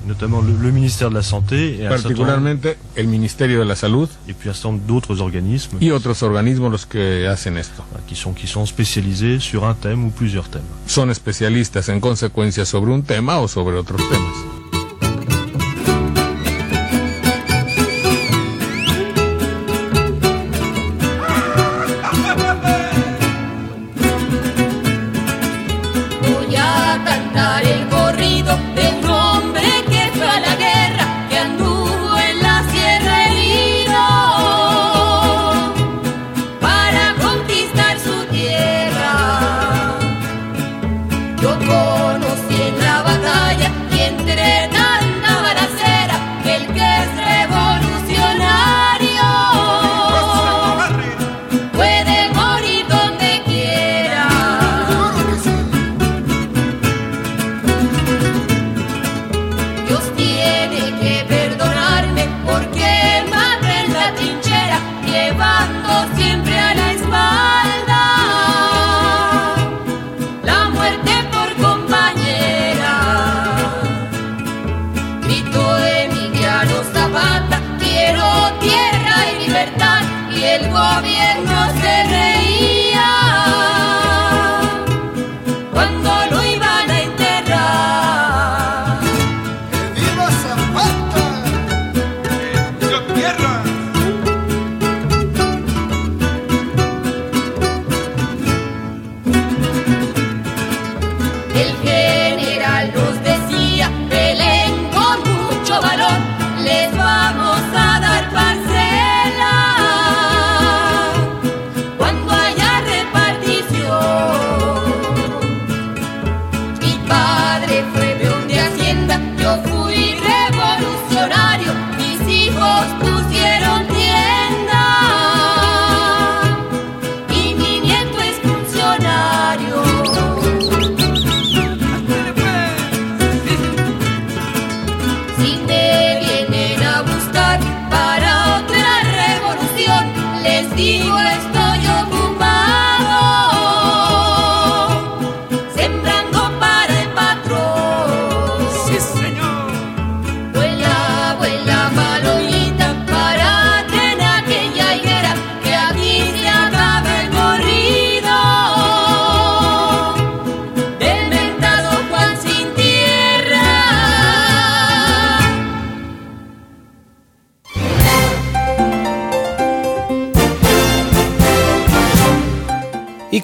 [0.05, 4.33] notamment le, le ministère de la Santé et, particularmente el Ministerio de la Salud et
[4.33, 7.83] puis un certain nombre d'autres organismes y otros organismos los que hacen esto.
[8.07, 10.61] qui sont, qui sont spécialisés sur un thème ou plusieurs thèmes.
[10.87, 14.58] Son especialistas en consecuencia sobre un tema o sobre otros temas.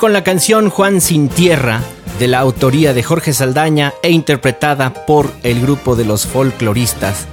[0.06, 1.82] Con la canción Juan sin Tierra,
[2.20, 7.26] de la autoría de Jorge Saldaña e interpretada por el grupo de los folcloristas,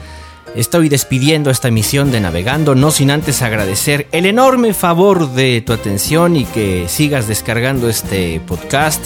[0.55, 5.75] estoy despidiendo esta emisión de Navegando, no sin antes agradecer el enorme favor de tu
[5.75, 9.05] atención y que sigas descargando este podcast.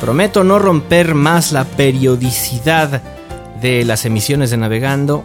[0.00, 3.02] Prometo no romper más la periodicidad
[3.60, 5.24] de las emisiones de Navegando,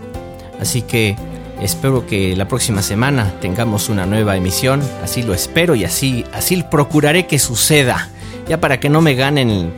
[0.60, 1.16] así que
[1.62, 6.64] espero que la próxima semana tengamos una nueva emisión, así lo espero y así así
[6.70, 8.10] procuraré que suceda.
[8.47, 9.72] Ya para que no me ganen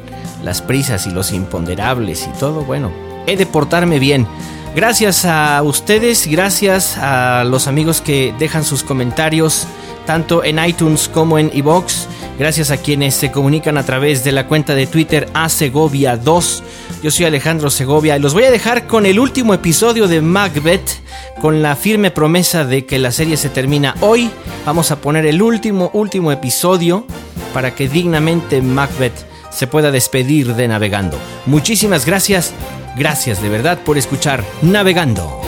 [0.43, 2.91] las prisas y los imponderables y todo, bueno,
[3.27, 4.27] he de portarme bien.
[4.75, 9.67] Gracias a ustedes, gracias a los amigos que dejan sus comentarios
[10.05, 12.07] tanto en iTunes como en iBox.
[12.39, 16.63] Gracias a quienes se comunican a través de la cuenta de Twitter a Segovia 2.
[17.02, 21.02] Yo soy Alejandro Segovia y los voy a dejar con el último episodio de Macbeth,
[21.41, 24.30] con la firme promesa de que la serie se termina hoy.
[24.68, 27.08] Vamos a poner el último, último episodio
[27.56, 29.16] para que dignamente Macbeth
[29.49, 31.18] se pueda despedir de Navegando.
[31.47, 32.54] Muchísimas gracias,
[32.95, 35.41] gracias de verdad por escuchar Navegando.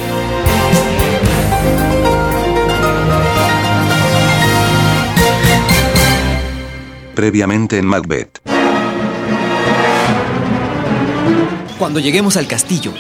[7.14, 8.53] Previamente en Macbeth.
[11.84, 12.94] Cuando lleguemos al castillo,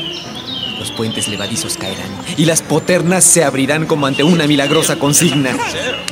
[0.77, 5.55] los puentes levadizos caerán y las poternas se abrirán como ante una milagrosa consigna.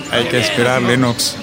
[0.09, 1.35] Hay que esperar, Lennox.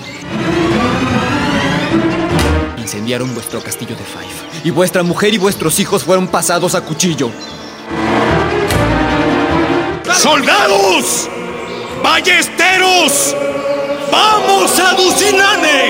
[2.79, 7.31] Incendiaron vuestro castillo de Fife y vuestra mujer y vuestros hijos fueron pasados a cuchillo.
[10.17, 11.29] ¡Soldados!
[12.03, 13.37] ¡Ballesteros!
[14.11, 15.89] ¡Vamos a Ducinane!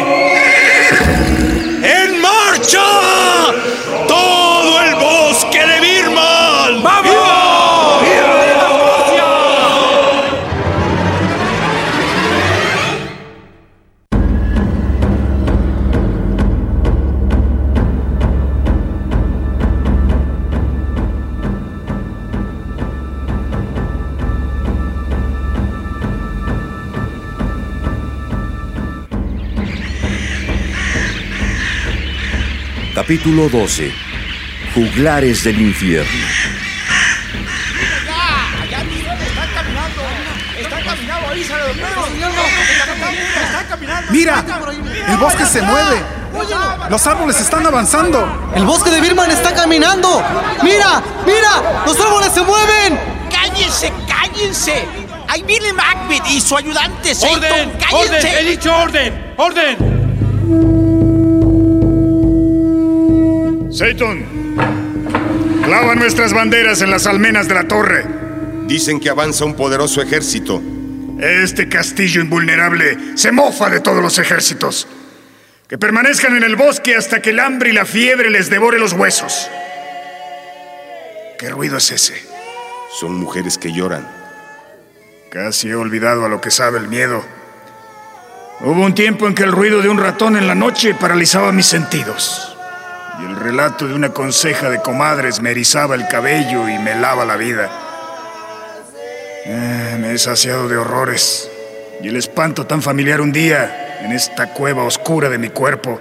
[1.85, 2.83] ¡En marcha!
[4.09, 4.48] ¡Todo
[33.09, 33.91] Capítulo 12.
[34.75, 36.11] Juglares del infierno.
[44.11, 44.45] ¡Mira!
[45.09, 46.03] ¡El bosque se mueve!
[46.91, 48.51] ¡Los árboles están avanzando!
[48.55, 50.23] ¡El bosque de Birman está caminando!
[50.63, 51.03] ¡Mira!
[51.25, 51.85] ¡Mira!
[51.87, 53.01] ¡Los árboles se mueven!
[53.31, 54.85] ¡Cállense, cállense!
[55.29, 57.13] Ahí viene Macbeth y su ayudante.
[57.23, 57.71] ¡Orden!
[57.71, 58.17] ¡Cállense!
[58.17, 58.37] ¡Orden!
[58.37, 59.35] ¡He dicho orden!
[59.39, 60.78] ¡Orden!
[63.79, 64.57] Seyton,
[65.63, 68.05] clava nuestras banderas en las almenas de la torre.
[68.67, 70.61] Dicen que avanza un poderoso ejército.
[71.21, 74.89] Este castillo invulnerable se mofa de todos los ejércitos.
[75.69, 78.95] Que permanezcan en el bosque hasta que el hambre y la fiebre les devore los
[78.95, 79.49] huesos.
[81.39, 82.21] ¿Qué ruido es ese?
[82.99, 84.09] Son mujeres que lloran.
[85.31, 87.25] Casi he olvidado a lo que sabe el miedo.
[88.59, 91.67] Hubo un tiempo en que el ruido de un ratón en la noche paralizaba mis
[91.67, 92.58] sentidos.
[93.21, 97.25] Y el relato de una conseja de comadres me erizaba el cabello y me lava
[97.25, 97.69] la vida.
[99.45, 101.51] Eh, me he saciado de horrores.
[102.01, 105.99] Y el espanto tan familiar un día, en esta cueva oscura de mi cuerpo,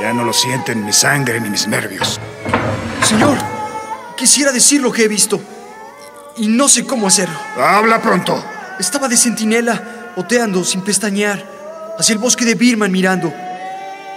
[0.00, 2.18] ya no lo sienten mi sangre ni mis nervios.
[3.04, 3.36] Señor,
[4.16, 5.38] quisiera decir lo que he visto.
[6.38, 7.38] Y no sé cómo hacerlo.
[7.58, 8.42] Habla pronto.
[8.78, 11.44] Estaba de centinela, oteando sin pestañear,
[11.98, 13.30] hacia el bosque de Birman mirando.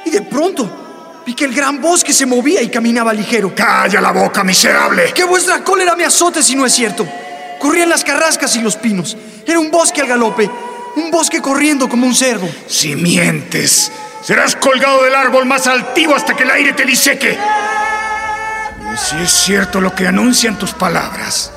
[0.05, 0.82] Y de pronto
[1.26, 3.53] vi que el gran bosque se movía y caminaba ligero.
[3.55, 5.13] ¡Calla la boca, miserable!
[5.13, 7.07] Que vuestra cólera me azote si no es cierto.
[7.59, 9.17] Corrían las carrascas y los pinos.
[9.45, 10.49] Era un bosque al galope.
[10.95, 12.49] Un bosque corriendo como un cerdo.
[12.67, 13.91] Si mientes,
[14.22, 17.38] serás colgado del árbol más altivo hasta que el aire te diseque.
[18.93, 21.51] Y si es cierto lo que anuncian tus palabras,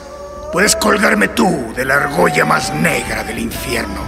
[0.52, 4.04] puedes colgarme tú de la argolla más negra del infierno.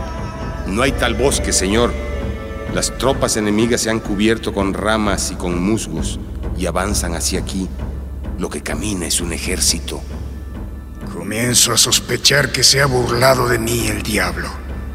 [0.67, 1.93] No hay tal bosque, señor.
[2.77, 6.21] Las tropas enemigas se han cubierto con ramas y con musgos
[6.59, 7.71] y avanzan hacia aquí.
[8.39, 10.03] Lo que camina es un ejército.
[11.11, 14.51] Comienzo a sospechar que se ha burlado de mí el diablo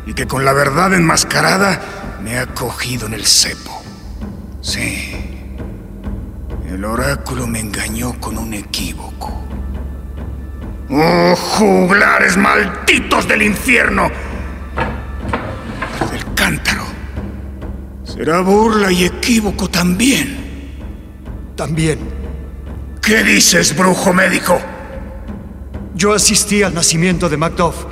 [0.05, 1.81] y que con la verdad enmascarada
[2.23, 3.81] me ha cogido en el cepo.
[4.61, 5.15] Sí,
[6.69, 9.43] el oráculo me engañó con un equívoco.
[10.91, 14.11] ¡Oh, juglares malditos del infierno!
[16.11, 16.80] Del cántaro.
[18.13, 20.73] Será burla y equívoco también.
[21.55, 21.99] También.
[23.01, 24.59] ¿Qué dices, brujo médico?
[25.95, 27.85] Yo asistí al nacimiento de Macduff.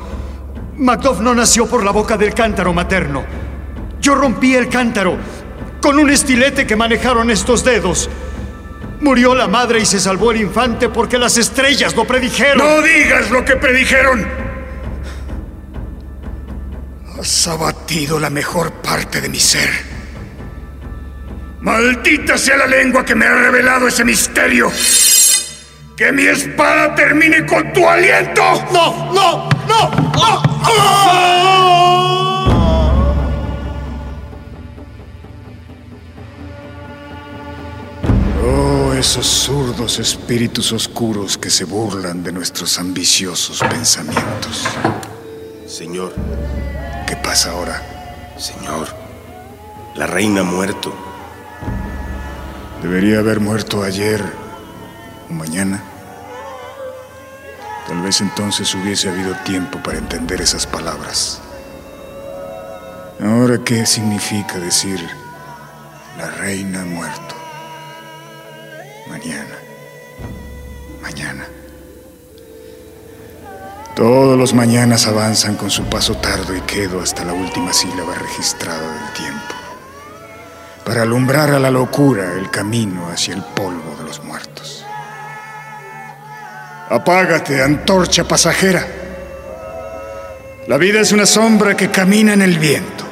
[0.76, 3.24] Macduff no nació por la boca del cántaro materno.
[4.02, 5.18] Yo rompí el cántaro
[5.82, 8.10] con un estilete que manejaron estos dedos.
[9.00, 12.58] Murió la madre y se salvó el infante porque las estrellas lo predijeron.
[12.58, 14.28] ¡No digas lo que predijeron!
[17.18, 19.89] Has abatido la mejor parte de mi ser.
[21.62, 24.72] Maldita sea la lengua que me ha revelado ese misterio.
[25.96, 28.42] ¡Que mi espada termine con tu aliento!
[28.72, 29.90] ¡No, no, no!
[30.14, 31.50] ¡No!
[38.44, 44.66] Oh, esos zurdos espíritus oscuros que se burlan de nuestros ambiciosos pensamientos.
[45.68, 46.14] Señor,
[47.08, 47.82] ¿Qué pasa ahora?
[48.38, 48.88] señor,
[49.96, 50.94] la reina ha muerto.
[52.82, 54.24] Debería haber muerto ayer
[55.30, 55.84] o mañana.
[57.88, 61.42] Tal vez entonces hubiese habido tiempo para entender esas palabras.
[63.22, 65.00] Ahora, ¿qué significa decir
[66.18, 67.36] la reina ha muerto?
[69.10, 69.56] Mañana.
[71.02, 71.46] Mañana.
[74.00, 78.94] Todos los mañanas avanzan con su paso tardo y quedo hasta la última sílaba registrada
[78.94, 79.54] del tiempo,
[80.90, 84.84] para alumbrar a la locura el camino hacia el polvo de los muertos.
[86.90, 88.88] Apágate, antorcha pasajera.
[90.66, 93.04] La vida es una sombra que camina en el viento.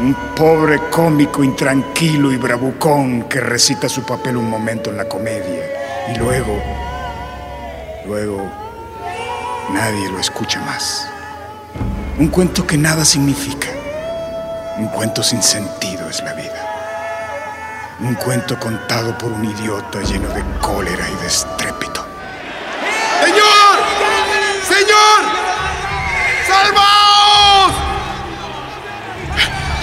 [0.00, 5.66] Un pobre cómico intranquilo y bravucón que recita su papel un momento en la comedia
[6.12, 6.60] y luego,
[8.08, 8.42] luego,
[9.72, 11.08] nadie lo escucha más.
[12.18, 13.75] Un cuento que nada significa.
[14.78, 17.96] Un cuento sin sentido es la vida.
[18.00, 22.06] Un cuento contado por un idiota lleno de cólera y de estrépito.
[23.22, 23.78] ¡Señor!
[24.68, 25.20] ¡Señor!
[26.46, 27.72] ¡Salvaos!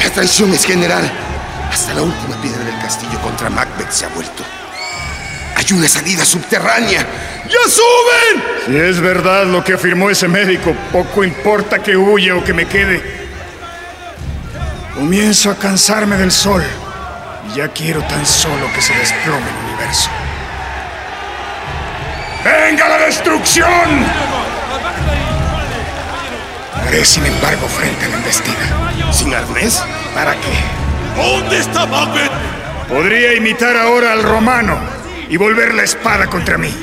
[0.03, 1.11] La traición es general.
[1.71, 4.43] Hasta la última piedra del castillo contra Macbeth se ha vuelto.
[5.55, 7.03] Hay una salida subterránea.
[7.45, 8.43] ¡Ya suben!
[8.67, 12.67] Si es verdad lo que afirmó ese médico, poco importa que huya o que me
[12.67, 13.22] quede.
[15.04, 16.64] Comienzo a cansarme del sol
[17.49, 20.10] y ya quiero tan solo que se desplome el universo.
[22.45, 23.68] ¡Venga la destrucción!
[26.88, 29.12] Haré, sin embargo, frente a la embestida.
[29.12, 29.84] ¿Sin arnés?
[30.16, 31.22] ¿Para qué?
[31.22, 32.32] ¿Dónde está Macbeth?
[32.88, 34.80] Podría imitar ahora al romano
[35.28, 36.74] y volver la espada contra mí.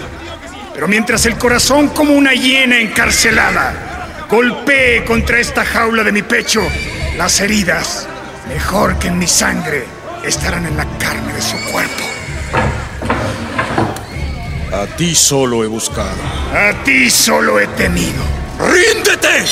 [0.74, 6.60] Pero mientras el corazón como una hiena encarcelada golpee contra esta jaula de mi pecho,
[7.16, 8.09] las heridas,
[8.54, 9.84] mejor que en mi sangre,
[10.24, 12.04] estarán en la carne de su cuerpo.
[14.72, 16.20] A ti solo he buscado.
[16.52, 18.22] A ti solo he temido.
[18.58, 19.44] ¡Ríndete!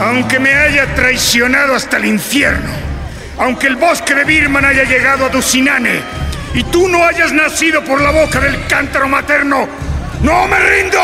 [0.00, 2.72] Aunque me haya traicionado hasta el infierno,
[3.38, 6.00] aunque el bosque de Birman haya llegado a Ducinane
[6.54, 9.68] y tú no hayas nacido por la boca del cántaro materno,
[10.22, 11.00] ¡no me rindo!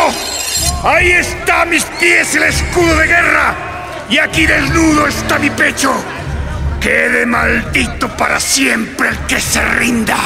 [0.83, 3.55] Ahí está a mis pies el escudo de guerra
[4.09, 5.93] y aquí desnudo está mi pecho.
[6.81, 10.17] Quede maldito para siempre el que se rinda.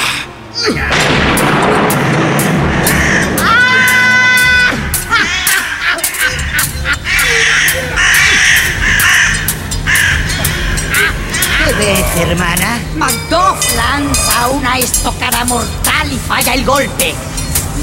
[11.76, 12.78] ves, hermana?
[12.96, 17.14] Macduff lanza una estocada mortal y falla el golpe.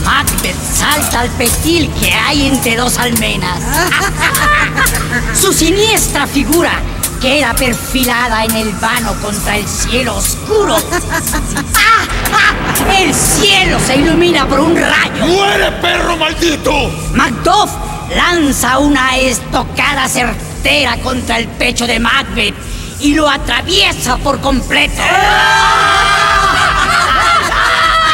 [0.06, 3.60] Macbeth salta al pestil que hay entre dos almenas.
[5.40, 6.72] Su siniestra figura
[7.22, 10.76] queda perfilada en el vano contra el cielo oscuro.
[11.76, 12.08] ¡Ah!
[12.34, 12.54] ¡Ah!
[12.98, 15.28] El cielo se ilumina por un rayo.
[15.28, 16.90] ¡Muere, perro maldito!
[17.14, 17.72] Macduff
[18.16, 22.56] lanza una estocada certera contra el pecho de Macbeth
[23.00, 25.02] y lo atraviesa por completo.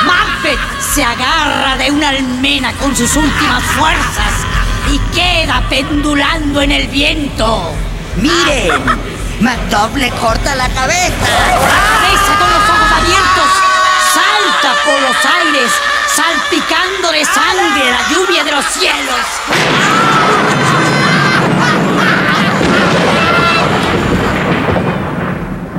[0.06, 0.60] Macbeth
[0.94, 4.34] se agarra de una almena con sus últimas fuerzas
[4.92, 7.74] y queda pendulando en el viento.
[8.22, 8.72] Miren,
[9.42, 11.14] Macduff le corta la cabeza.
[11.22, 13.50] Cabeza con los ojos abiertos,
[14.14, 15.72] salta por los aires,
[16.16, 19.26] salpicando de sangre la lluvia de los cielos.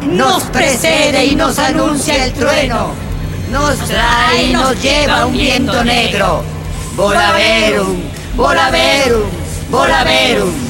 [0.03, 2.93] Nos precede y nos anuncia el trueno.
[3.51, 6.45] Nos trae y nos lleva un viento negro.
[6.95, 8.01] Volaverum,
[8.37, 9.29] volaverum,
[9.71, 10.68] volaverum.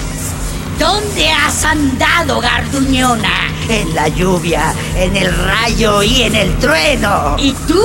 [0.79, 3.53] ¿Dónde has andado, Garduñona?
[3.68, 7.35] En la lluvia, en el rayo y en el trueno.
[7.37, 7.83] ¿Y tú?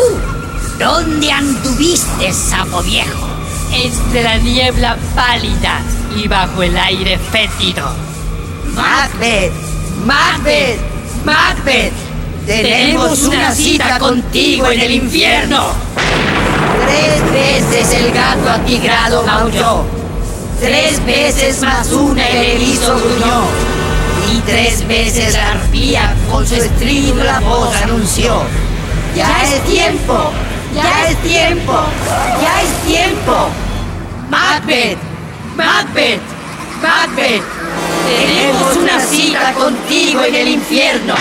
[0.77, 3.27] ¿Dónde anduviste, sapo viejo?
[3.71, 5.81] Entre la niebla pálida
[6.15, 7.89] y bajo el aire fétido.
[8.75, 9.53] Macbeth,
[10.05, 10.79] Macbeth,
[11.25, 11.93] Macbeth.
[12.45, 15.71] Tenemos una cita contigo en el infierno.
[16.85, 20.02] Tres veces el gato atigrado maulló.
[20.59, 23.43] Tres veces más una el erizo gruñó.
[24.33, 28.41] Y tres veces la arpía con su estrídula voz anunció.
[29.15, 30.31] Ya es tiempo,
[30.73, 31.85] ya es tiempo,
[32.41, 33.49] ya es tiempo.
[34.29, 34.97] Macbeth,
[35.55, 36.21] Macbeth,
[36.81, 37.43] Macbeth.
[38.07, 41.13] Tenemos una cita contigo en el infierno.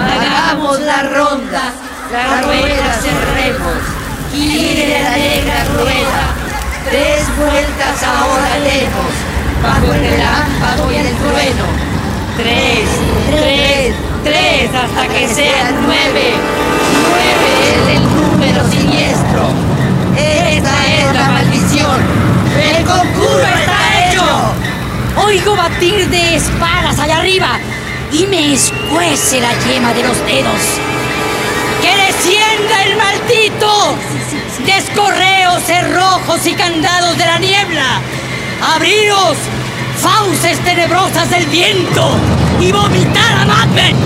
[0.00, 1.72] Hagamos la ronda,
[2.12, 3.99] la rueda cerremos.
[4.32, 6.34] Gire la negra rueda.
[6.88, 9.12] Tres vueltas ahora demos,
[9.62, 11.66] bajo el relámpago y el trueno.
[12.36, 12.88] Tres,
[13.28, 16.34] tres, tres, hasta que sean nueve.
[17.08, 19.48] Nueve es el número siniestro.
[20.16, 22.00] Esta es la maldición.
[22.56, 25.24] El conjuro está hecho.
[25.26, 27.58] Oigo batir de espadas allá arriba
[28.12, 30.99] y me escuece la yema de los dedos.
[33.30, 33.96] ¡Que descienda el maldito!
[34.66, 38.00] ¡Descorreos, cerrojos y candados de la niebla!
[38.74, 39.36] ¡Abriros,
[39.96, 42.16] fauces tenebrosas del viento!
[42.60, 43.96] ¡Y vomitar a Macbeth!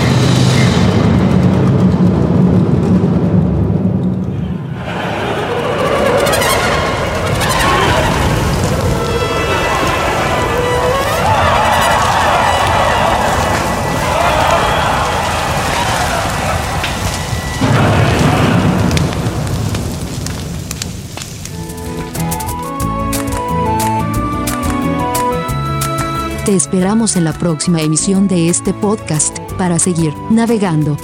[26.55, 30.95] Esperamos en la próxima emisión de este podcast para seguir navegando